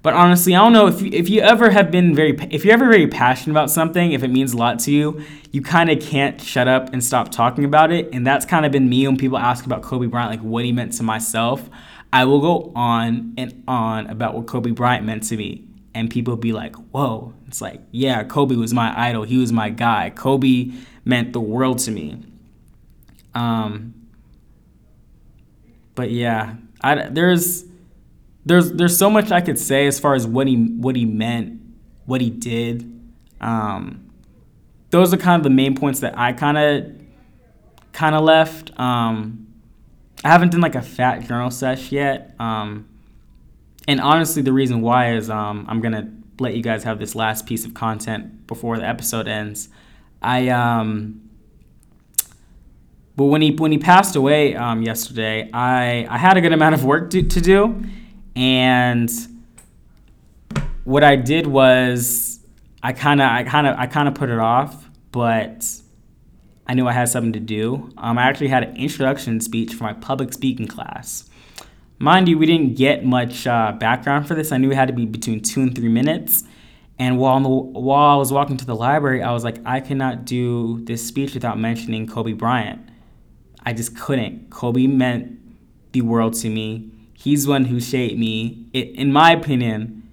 But 0.07 0.13
honestly, 0.13 0.55
I 0.55 0.59
don't 0.59 0.71
know 0.71 0.87
if 0.87 1.01
you, 1.01 1.09
if 1.11 1.27
you 1.27 1.41
ever 1.41 1.69
have 1.69 1.91
been 1.91 2.15
very 2.15 2.31
if 2.49 2.63
you're 2.63 2.73
ever 2.73 2.87
very 2.87 3.07
passionate 3.07 3.51
about 3.51 3.69
something, 3.69 4.13
if 4.13 4.23
it 4.23 4.29
means 4.29 4.53
a 4.53 4.57
lot 4.57 4.79
to 4.85 4.91
you, 4.93 5.21
you 5.51 5.61
kind 5.61 5.89
of 5.89 5.99
can't 5.99 6.39
shut 6.39 6.65
up 6.65 6.93
and 6.93 7.03
stop 7.03 7.29
talking 7.29 7.65
about 7.65 7.91
it. 7.91 8.07
And 8.13 8.25
that's 8.25 8.45
kind 8.45 8.65
of 8.65 8.71
been 8.71 8.87
me 8.87 9.05
when 9.05 9.17
people 9.17 9.37
ask 9.37 9.65
about 9.65 9.81
Kobe 9.81 10.07
Bryant, 10.07 10.31
like 10.31 10.39
what 10.39 10.63
he 10.63 10.71
meant 10.71 10.93
to 10.93 11.03
myself. 11.03 11.69
I 12.13 12.23
will 12.23 12.39
go 12.39 12.71
on 12.73 13.33
and 13.37 13.61
on 13.67 14.07
about 14.07 14.33
what 14.33 14.47
Kobe 14.47 14.71
Bryant 14.71 15.05
meant 15.05 15.23
to 15.23 15.35
me, 15.35 15.65
and 15.93 16.09
people 16.09 16.37
be 16.37 16.53
like, 16.53 16.77
"Whoa!" 16.93 17.33
It's 17.49 17.59
like, 17.59 17.81
yeah, 17.91 18.23
Kobe 18.23 18.55
was 18.55 18.73
my 18.73 18.97
idol. 18.97 19.23
He 19.23 19.37
was 19.37 19.51
my 19.51 19.69
guy. 19.69 20.09
Kobe 20.15 20.71
meant 21.03 21.33
the 21.33 21.41
world 21.41 21.79
to 21.79 21.91
me. 21.91 22.23
Um, 23.35 23.93
but 25.95 26.11
yeah, 26.11 26.55
I, 26.79 27.09
there's 27.09 27.65
there's 28.47 28.71
there's 28.71 28.97
so 28.97 29.09
much 29.09 29.31
I 29.31 29.41
could 29.41 29.59
say 29.59 29.87
as 29.87 29.99
far 29.99 30.15
as 30.15 30.25
what 30.25 30.47
he 30.47 30.55
what 30.55 30.95
he 30.95 31.05
meant, 31.05 31.61
what 32.05 32.21
he 32.21 32.29
did. 32.29 32.93
Um, 33.41 34.09
those 34.89 35.13
are 35.13 35.17
kind 35.17 35.39
of 35.39 35.43
the 35.43 35.49
main 35.49 35.75
points 35.75 35.99
that 35.99 36.17
I 36.17 36.33
kind 36.33 36.57
of 36.57 36.95
kind 37.91 38.15
of 38.15 38.23
left. 38.23 38.77
Um, 38.79 39.47
I 40.23 40.29
haven't 40.29 40.51
done 40.51 40.61
like 40.61 40.75
a 40.75 40.81
fat 40.81 41.27
journal 41.27 41.51
sesh 41.51 41.91
yet. 41.91 42.35
Um, 42.39 42.87
and 43.87 43.99
honestly, 43.99 44.41
the 44.41 44.53
reason 44.53 44.81
why 44.81 45.13
is 45.13 45.29
um, 45.29 45.65
I'm 45.67 45.81
gonna 45.81 46.11
let 46.39 46.55
you 46.55 46.63
guys 46.63 46.83
have 46.83 46.99
this 46.99 47.15
last 47.15 47.45
piece 47.45 47.65
of 47.65 47.73
content 47.73 48.47
before 48.47 48.77
the 48.77 48.87
episode 48.87 49.27
ends. 49.27 49.69
I 50.21 50.47
um, 50.49 51.29
but 53.17 53.25
when 53.25 53.41
he 53.41 53.51
when 53.51 53.71
he 53.71 53.77
passed 53.77 54.15
away 54.15 54.55
um, 54.55 54.83
yesterday, 54.83 55.49
I 55.51 56.07
I 56.09 56.17
had 56.17 56.37
a 56.37 56.41
good 56.41 56.53
amount 56.53 56.75
of 56.75 56.85
work 56.85 57.09
to, 57.11 57.23
to 57.23 57.41
do, 57.41 57.83
and 58.37 59.11
what 60.83 61.03
I 61.03 61.15
did 61.15 61.47
was 61.47 62.39
I 62.83 62.93
kind 62.93 63.19
of 63.19 63.29
I 63.29 63.43
kind 63.43 63.65
of 63.65 63.77
I 63.77 63.87
kind 63.87 64.07
of 64.07 64.13
put 64.13 64.29
it 64.29 64.37
off, 64.37 64.89
but 65.11 65.65
I 66.67 66.75
knew 66.75 66.87
I 66.87 66.91
had 66.91 67.09
something 67.09 67.33
to 67.33 67.39
do. 67.39 67.89
Um, 67.97 68.17
I 68.17 68.23
actually 68.23 68.49
had 68.49 68.63
an 68.63 68.77
introduction 68.77 69.41
speech 69.41 69.73
for 69.73 69.85
my 69.85 69.93
public 69.93 70.33
speaking 70.33 70.67
class. 70.67 71.27
Mind 71.97 72.29
you, 72.29 72.37
we 72.37 72.45
didn't 72.45 72.75
get 72.75 73.03
much 73.03 73.47
uh, 73.47 73.71
background 73.71 74.27
for 74.27 74.35
this. 74.35 74.51
I 74.51 74.57
knew 74.57 74.69
it 74.69 74.75
had 74.75 74.87
to 74.89 74.93
be 74.93 75.05
between 75.05 75.41
two 75.41 75.61
and 75.61 75.73
three 75.73 75.89
minutes. 75.89 76.43
And 76.99 77.17
while, 77.17 77.39
the, 77.39 77.49
while 77.49 78.15
I 78.15 78.15
was 78.17 78.31
walking 78.31 78.57
to 78.57 78.65
the 78.65 78.75
library, 78.75 79.23
I 79.23 79.31
was 79.31 79.43
like, 79.43 79.57
I 79.65 79.79
cannot 79.79 80.25
do 80.25 80.79
this 80.83 81.05
speech 81.05 81.33
without 81.33 81.57
mentioning 81.59 82.05
Kobe 82.05 82.33
Bryant. 82.33 82.87
I 83.65 83.73
just 83.73 83.97
couldn't. 83.97 84.49
Kobe 84.49 84.87
meant 84.87 85.39
the 85.91 86.01
world 86.01 86.33
to 86.35 86.49
me. 86.49 86.91
He's 87.19 87.47
one 87.47 87.65
who 87.65 87.79
shaped 87.79 88.15
me. 88.15 88.67
It, 88.73 88.89
in 88.91 89.11
my 89.11 89.31
opinion, 89.31 90.07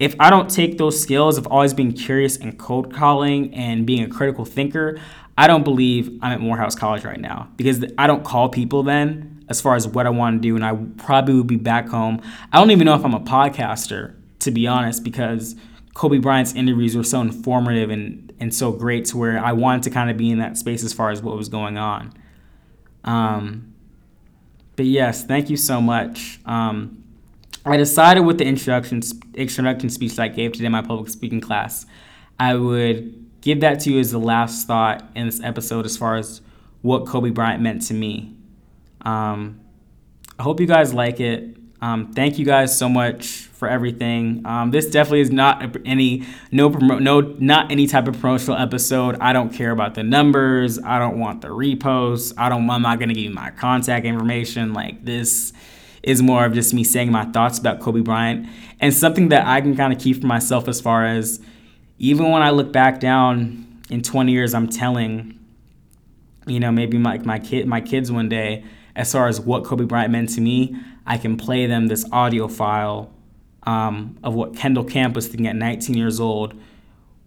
if 0.00 0.16
I 0.18 0.30
don't 0.30 0.50
take 0.50 0.78
those 0.78 1.00
skills 1.00 1.38
of 1.38 1.46
always 1.46 1.72
being 1.72 1.92
curious 1.92 2.36
and 2.36 2.58
cold 2.58 2.92
calling 2.92 3.54
and 3.54 3.86
being 3.86 4.02
a 4.02 4.08
critical 4.08 4.44
thinker, 4.44 4.98
I 5.38 5.46
don't 5.46 5.62
believe 5.62 6.18
I'm 6.22 6.32
at 6.32 6.40
Morehouse 6.40 6.74
College 6.74 7.04
right 7.04 7.20
now 7.20 7.50
because 7.56 7.84
I 7.96 8.08
don't 8.08 8.24
call 8.24 8.48
people 8.48 8.82
then 8.82 9.44
as 9.48 9.60
far 9.60 9.76
as 9.76 9.86
what 9.86 10.06
I 10.06 10.10
want 10.10 10.42
to 10.42 10.48
do, 10.48 10.56
and 10.56 10.64
I 10.64 10.74
probably 10.96 11.34
would 11.34 11.46
be 11.46 11.56
back 11.56 11.88
home. 11.88 12.20
I 12.52 12.58
don't 12.58 12.72
even 12.72 12.84
know 12.84 12.96
if 12.96 13.04
I'm 13.04 13.14
a 13.14 13.20
podcaster, 13.20 14.16
to 14.40 14.50
be 14.50 14.66
honest, 14.66 15.04
because 15.04 15.54
Kobe 15.94 16.18
Bryant's 16.18 16.54
interviews 16.54 16.96
were 16.96 17.04
so 17.04 17.20
informative 17.20 17.90
and, 17.90 18.32
and 18.40 18.52
so 18.52 18.72
great 18.72 19.04
to 19.06 19.18
where 19.18 19.38
I 19.38 19.52
wanted 19.52 19.84
to 19.84 19.90
kind 19.90 20.10
of 20.10 20.16
be 20.16 20.30
in 20.30 20.38
that 20.38 20.56
space 20.56 20.82
as 20.82 20.92
far 20.92 21.10
as 21.10 21.22
what 21.22 21.36
was 21.36 21.48
going 21.48 21.78
on. 21.78 22.12
Um, 23.04 23.73
but 24.76 24.86
yes, 24.86 25.24
thank 25.24 25.50
you 25.50 25.56
so 25.56 25.80
much. 25.80 26.40
Um, 26.44 27.04
I 27.64 27.76
decided 27.76 28.20
with 28.20 28.38
the 28.38 28.44
introduction 28.44 29.02
introduction 29.34 29.88
speech 29.88 30.16
that 30.16 30.22
I 30.22 30.28
gave 30.28 30.52
today 30.52 30.66
in 30.66 30.72
my 30.72 30.82
public 30.82 31.08
speaking 31.08 31.40
class, 31.40 31.86
I 32.38 32.54
would 32.54 33.40
give 33.40 33.60
that 33.60 33.80
to 33.80 33.92
you 33.92 34.00
as 34.00 34.10
the 34.10 34.18
last 34.18 34.66
thought 34.66 35.08
in 35.14 35.26
this 35.26 35.40
episode 35.42 35.86
as 35.86 35.96
far 35.96 36.16
as 36.16 36.40
what 36.82 37.06
Kobe 37.06 37.30
Bryant 37.30 37.62
meant 37.62 37.82
to 37.82 37.94
me. 37.94 38.34
Um, 39.02 39.60
I 40.38 40.42
hope 40.42 40.60
you 40.60 40.66
guys 40.66 40.92
like 40.92 41.20
it. 41.20 41.56
Um, 41.84 42.14
thank 42.14 42.38
you 42.38 42.46
guys 42.46 42.76
so 42.78 42.88
much 42.88 43.26
for 43.26 43.68
everything. 43.68 44.40
Um, 44.46 44.70
this 44.70 44.86
definitely 44.86 45.20
is 45.20 45.30
not 45.30 45.76
any 45.84 46.24
no 46.50 46.70
promo, 46.70 46.98
no 46.98 47.20
not 47.20 47.70
any 47.70 47.86
type 47.86 48.08
of 48.08 48.18
promotional 48.18 48.58
episode. 48.58 49.18
I 49.20 49.34
don't 49.34 49.52
care 49.52 49.70
about 49.70 49.94
the 49.94 50.02
numbers. 50.02 50.78
I 50.78 50.98
don't 50.98 51.18
want 51.18 51.42
the 51.42 51.48
reposts. 51.48 52.32
I 52.38 52.48
don't. 52.48 52.70
I'm 52.70 52.80
not 52.80 53.00
gonna 53.00 53.12
give 53.12 53.24
you 53.24 53.34
my 53.34 53.50
contact 53.50 54.06
information. 54.06 54.72
Like 54.72 55.04
this 55.04 55.52
is 56.02 56.22
more 56.22 56.46
of 56.46 56.54
just 56.54 56.72
me 56.72 56.84
saying 56.84 57.12
my 57.12 57.26
thoughts 57.26 57.58
about 57.58 57.80
Kobe 57.80 58.00
Bryant 58.00 58.48
and 58.80 58.94
something 58.94 59.28
that 59.28 59.46
I 59.46 59.60
can 59.60 59.76
kind 59.76 59.92
of 59.92 59.98
keep 59.98 60.22
for 60.22 60.26
myself 60.26 60.68
as 60.68 60.80
far 60.80 61.04
as 61.04 61.38
even 61.98 62.30
when 62.30 62.40
I 62.40 62.48
look 62.48 62.72
back 62.72 62.98
down 62.98 63.82
in 63.90 64.00
20 64.00 64.32
years, 64.32 64.54
I'm 64.54 64.68
telling 64.68 65.38
you 66.46 66.60
know 66.60 66.72
maybe 66.72 66.96
my 66.96 67.18
my 67.18 67.38
kid 67.38 67.66
my 67.66 67.82
kids 67.82 68.10
one 68.10 68.30
day 68.30 68.64
as 68.96 69.12
far 69.12 69.28
as 69.28 69.40
what 69.40 69.64
Kobe 69.64 69.84
Bryant 69.84 70.12
meant 70.12 70.30
to 70.30 70.40
me, 70.40 70.76
I 71.06 71.18
can 71.18 71.36
play 71.36 71.66
them 71.66 71.88
this 71.88 72.04
audio 72.10 72.48
file 72.48 73.12
um, 73.64 74.18
of 74.22 74.34
what 74.34 74.56
Kendall 74.56 74.84
Camp 74.84 75.14
was 75.14 75.26
thinking 75.26 75.46
at 75.46 75.56
19 75.56 75.96
years 75.96 76.20
old 76.20 76.54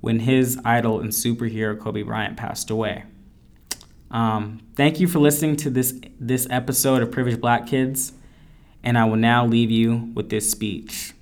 when 0.01 0.19
his 0.19 0.59
idol 0.63 0.99
and 0.99 1.09
superhero 1.09 1.79
Kobe 1.79 2.03
Bryant 2.03 2.37
passed 2.37 2.69
away. 2.69 3.03
Um, 4.09 4.61
thank 4.75 4.99
you 4.99 5.07
for 5.07 5.19
listening 5.19 5.57
to 5.57 5.69
this 5.69 5.99
this 6.19 6.47
episode 6.49 7.01
of 7.01 7.11
Privileged 7.11 7.41
Black 7.41 7.67
Kids, 7.67 8.13
and 8.83 8.97
I 8.97 9.05
will 9.05 9.17
now 9.17 9.45
leave 9.45 9.69
you 9.69 10.11
with 10.13 10.29
this 10.29 10.49
speech. 10.49 11.13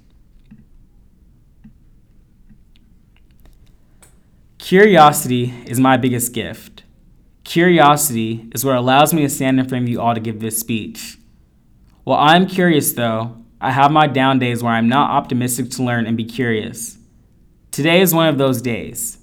Curiosity 4.60 5.54
is 5.66 5.80
my 5.80 5.98
biggest 5.98 6.34
gift. 6.34 6.84
Curiosity 7.44 8.50
is 8.54 8.66
what 8.66 8.76
allows 8.76 9.14
me 9.14 9.22
to 9.22 9.30
stand 9.30 9.60
in 9.60 9.68
front 9.68 9.84
of 9.86 9.90
you 9.90 10.02
all 10.02 10.14
to 10.14 10.20
give 10.20 10.40
this 10.40 10.60
speech. 10.60 11.18
While 12.06 12.20
I'm 12.20 12.46
curious, 12.46 12.94
though, 12.94 13.36
I 13.60 13.72
have 13.72 13.92
my 13.92 14.06
down 14.06 14.38
days 14.38 14.62
where 14.62 14.74
I'm 14.74 14.88
not 14.88 15.10
optimistic 15.10 15.72
to 15.72 15.84
learn 15.84 16.06
and 16.06 16.16
be 16.16 16.24
curious. 16.24 17.00
Today 17.72 18.00
is 18.00 18.14
one 18.14 18.28
of 18.28 18.38
those 18.38 18.62
days. 18.62 19.18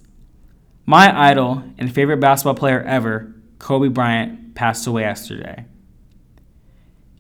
My 0.85 1.31
idol 1.31 1.63
and 1.79 1.95
favorite 1.95 2.19
basketball 2.19 2.57
player 2.57 2.83
ever, 2.83 3.33
Kobe 3.61 3.87
Bryant, 3.87 4.57
passed 4.57 4.85
away 4.89 5.03
yesterday. 5.03 5.65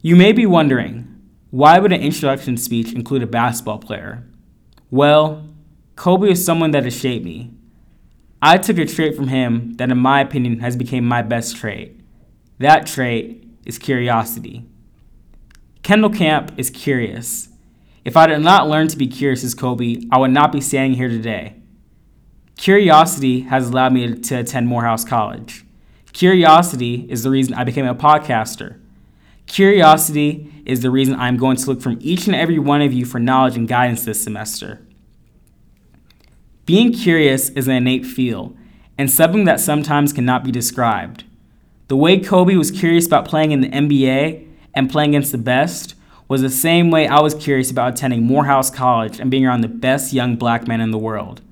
You 0.00 0.16
may 0.16 0.32
be 0.32 0.46
wondering, 0.46 1.08
why 1.50 1.78
would 1.78 1.92
an 1.92 2.02
introduction 2.02 2.56
speech 2.56 2.92
include 2.92 3.22
a 3.22 3.28
basketball 3.28 3.78
player? 3.78 4.24
Well, 4.90 5.46
Kobe 5.94 6.32
is 6.32 6.44
someone 6.44 6.72
that 6.72 6.82
has 6.82 6.98
shaped 6.98 7.24
me. 7.24 7.52
I 8.42 8.58
took 8.58 8.78
a 8.78 8.84
trait 8.84 9.14
from 9.14 9.28
him 9.28 9.74
that 9.74 9.92
in 9.92 9.98
my 9.98 10.22
opinion 10.22 10.58
has 10.58 10.74
become 10.74 11.04
my 11.04 11.22
best 11.22 11.56
trait. 11.56 12.00
That 12.58 12.88
trait 12.88 13.46
is 13.64 13.78
curiosity. 13.78 14.66
Kendall 15.82 16.10
Camp 16.10 16.52
is 16.56 16.70
curious. 16.70 17.48
If 18.04 18.16
I 18.16 18.28
did 18.28 18.38
not 18.38 18.68
learn 18.68 18.86
to 18.88 18.96
be 18.96 19.08
curious 19.08 19.42
as 19.42 19.54
Kobe, 19.54 20.02
I 20.12 20.18
would 20.18 20.30
not 20.30 20.52
be 20.52 20.60
standing 20.60 20.96
here 20.96 21.08
today. 21.08 21.56
Curiosity 22.56 23.40
has 23.40 23.68
allowed 23.68 23.92
me 23.92 24.14
to 24.14 24.34
attend 24.36 24.68
Morehouse 24.68 25.04
College. 25.04 25.64
Curiosity 26.12 27.06
is 27.08 27.24
the 27.24 27.30
reason 27.30 27.54
I 27.54 27.64
became 27.64 27.86
a 27.86 27.96
podcaster. 27.96 28.78
Curiosity 29.46 30.52
is 30.64 30.82
the 30.82 30.90
reason 30.90 31.16
I'm 31.16 31.36
going 31.36 31.56
to 31.56 31.66
look 31.66 31.80
from 31.80 31.98
each 32.00 32.26
and 32.26 32.36
every 32.36 32.60
one 32.60 32.80
of 32.80 32.92
you 32.92 33.04
for 33.04 33.18
knowledge 33.18 33.56
and 33.56 33.66
guidance 33.66 34.04
this 34.04 34.22
semester. 34.22 34.86
Being 36.64 36.92
curious 36.92 37.48
is 37.50 37.66
an 37.66 37.74
innate 37.74 38.06
feel, 38.06 38.54
and 38.96 39.10
something 39.10 39.46
that 39.46 39.58
sometimes 39.58 40.12
cannot 40.12 40.44
be 40.44 40.52
described. 40.52 41.24
The 41.88 41.96
way 41.96 42.20
Kobe 42.20 42.54
was 42.54 42.70
curious 42.70 43.06
about 43.06 43.26
playing 43.26 43.50
in 43.50 43.62
the 43.62 43.68
NBA 43.68 44.51
and 44.74 44.90
playing 44.90 45.10
against 45.10 45.32
the 45.32 45.38
best 45.38 45.94
was 46.28 46.40
the 46.40 46.50
same 46.50 46.90
way 46.90 47.06
I 47.06 47.20
was 47.20 47.34
curious 47.34 47.70
about 47.70 47.92
attending 47.92 48.22
Morehouse 48.22 48.70
College 48.70 49.20
and 49.20 49.30
being 49.30 49.46
around 49.46 49.60
the 49.60 49.68
best 49.68 50.12
young 50.12 50.36
black 50.36 50.66
men 50.66 50.80
in 50.80 50.90
the 50.90 50.98
world. 50.98 51.42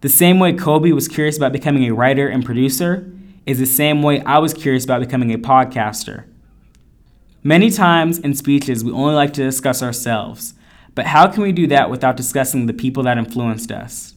The 0.00 0.08
same 0.08 0.38
way 0.38 0.52
Kobe 0.52 0.92
was 0.92 1.08
curious 1.08 1.36
about 1.36 1.52
becoming 1.52 1.84
a 1.84 1.94
writer 1.94 2.28
and 2.28 2.44
producer 2.44 3.12
is 3.44 3.58
the 3.58 3.66
same 3.66 4.02
way 4.02 4.22
I 4.22 4.38
was 4.38 4.54
curious 4.54 4.84
about 4.84 5.00
becoming 5.00 5.32
a 5.32 5.38
podcaster. 5.38 6.24
Many 7.42 7.70
times 7.70 8.18
in 8.18 8.34
speeches, 8.34 8.84
we 8.84 8.92
only 8.92 9.14
like 9.14 9.32
to 9.34 9.42
discuss 9.42 9.82
ourselves, 9.82 10.54
but 10.94 11.06
how 11.06 11.28
can 11.28 11.42
we 11.42 11.52
do 11.52 11.66
that 11.66 11.90
without 11.90 12.16
discussing 12.16 12.66
the 12.66 12.72
people 12.72 13.02
that 13.04 13.18
influenced 13.18 13.70
us? 13.70 14.14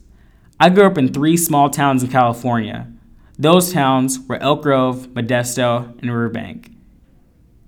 I 0.59 0.69
grew 0.69 0.85
up 0.85 0.97
in 0.97 1.11
three 1.11 1.37
small 1.37 1.69
towns 1.69 2.03
in 2.03 2.09
California. 2.09 2.87
Those 3.37 3.73
towns 3.73 4.19
were 4.27 4.37
Elk 4.37 4.61
Grove, 4.61 5.07
Modesto, 5.09 5.99
and 6.01 6.11
Riverbank. 6.11 6.71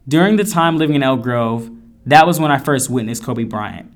During 0.06 0.36
the 0.36 0.44
time 0.44 0.78
living 0.78 0.98
in 0.98 1.04
Elk 1.04 1.22
Grove, 1.22 1.72
that 2.06 2.28
was 2.28 2.38
when 2.38 2.52
I 2.52 2.58
first 2.58 2.90
witnessed 2.90 3.24
Kobe 3.24 3.46
Bryant. 3.46 3.90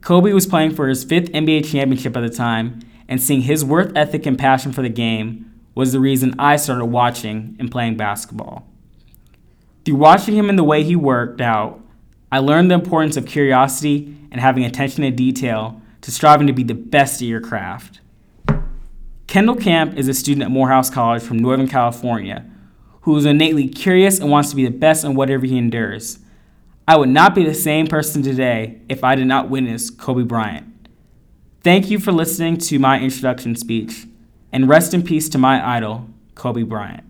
Kobe 0.00 0.32
was 0.32 0.44
playing 0.44 0.74
for 0.74 0.88
his 0.88 1.04
fifth 1.04 1.30
NBA 1.30 1.70
championship 1.70 2.16
at 2.16 2.22
the 2.22 2.36
time, 2.36 2.80
and 3.08 3.22
seeing 3.22 3.42
his 3.42 3.64
work 3.64 3.92
ethic 3.94 4.26
and 4.26 4.36
passion 4.36 4.72
for 4.72 4.82
the 4.82 4.88
game 4.88 5.52
was 5.76 5.92
the 5.92 6.00
reason 6.00 6.34
I 6.36 6.56
started 6.56 6.86
watching 6.86 7.54
and 7.60 7.70
playing 7.70 7.96
basketball. 7.96 8.66
Through 9.84 9.96
watching 9.96 10.34
him 10.34 10.48
and 10.48 10.58
the 10.58 10.64
way 10.64 10.82
he 10.82 10.96
worked 10.96 11.40
out, 11.40 11.80
I 12.32 12.40
learned 12.40 12.68
the 12.68 12.74
importance 12.74 13.16
of 13.16 13.24
curiosity 13.24 14.16
and 14.32 14.40
having 14.40 14.64
attention 14.64 15.04
to 15.04 15.12
detail 15.12 15.80
to 16.00 16.10
striving 16.10 16.48
to 16.48 16.52
be 16.52 16.64
the 16.64 16.74
best 16.74 17.22
at 17.22 17.28
your 17.28 17.40
craft. 17.40 18.00
Kendall 19.28 19.54
Camp 19.54 19.96
is 19.96 20.08
a 20.08 20.14
student 20.14 20.42
at 20.42 20.50
Morehouse 20.50 20.90
College 20.90 21.22
from 21.22 21.38
Northern 21.38 21.68
California 21.68 22.50
who 23.02 23.16
is 23.16 23.24
innately 23.24 23.68
curious 23.68 24.18
and 24.18 24.30
wants 24.30 24.50
to 24.50 24.56
be 24.56 24.64
the 24.64 24.70
best 24.70 25.04
in 25.04 25.14
whatever 25.14 25.46
he 25.46 25.58
endures. 25.58 26.18
I 26.86 26.96
would 26.96 27.08
not 27.08 27.34
be 27.34 27.44
the 27.44 27.54
same 27.54 27.86
person 27.86 28.22
today 28.22 28.80
if 28.88 29.04
I 29.04 29.14
did 29.14 29.26
not 29.26 29.48
witness 29.48 29.90
Kobe 29.90 30.24
Bryant. 30.24 30.66
Thank 31.62 31.90
you 31.90 31.98
for 31.98 32.12
listening 32.12 32.56
to 32.56 32.78
my 32.78 32.98
introduction 32.98 33.54
speech, 33.54 34.06
and 34.52 34.68
rest 34.68 34.94
in 34.94 35.02
peace 35.02 35.28
to 35.28 35.38
my 35.38 35.76
idol, 35.76 36.08
Kobe 36.34 36.62
Bryant. 36.62 37.04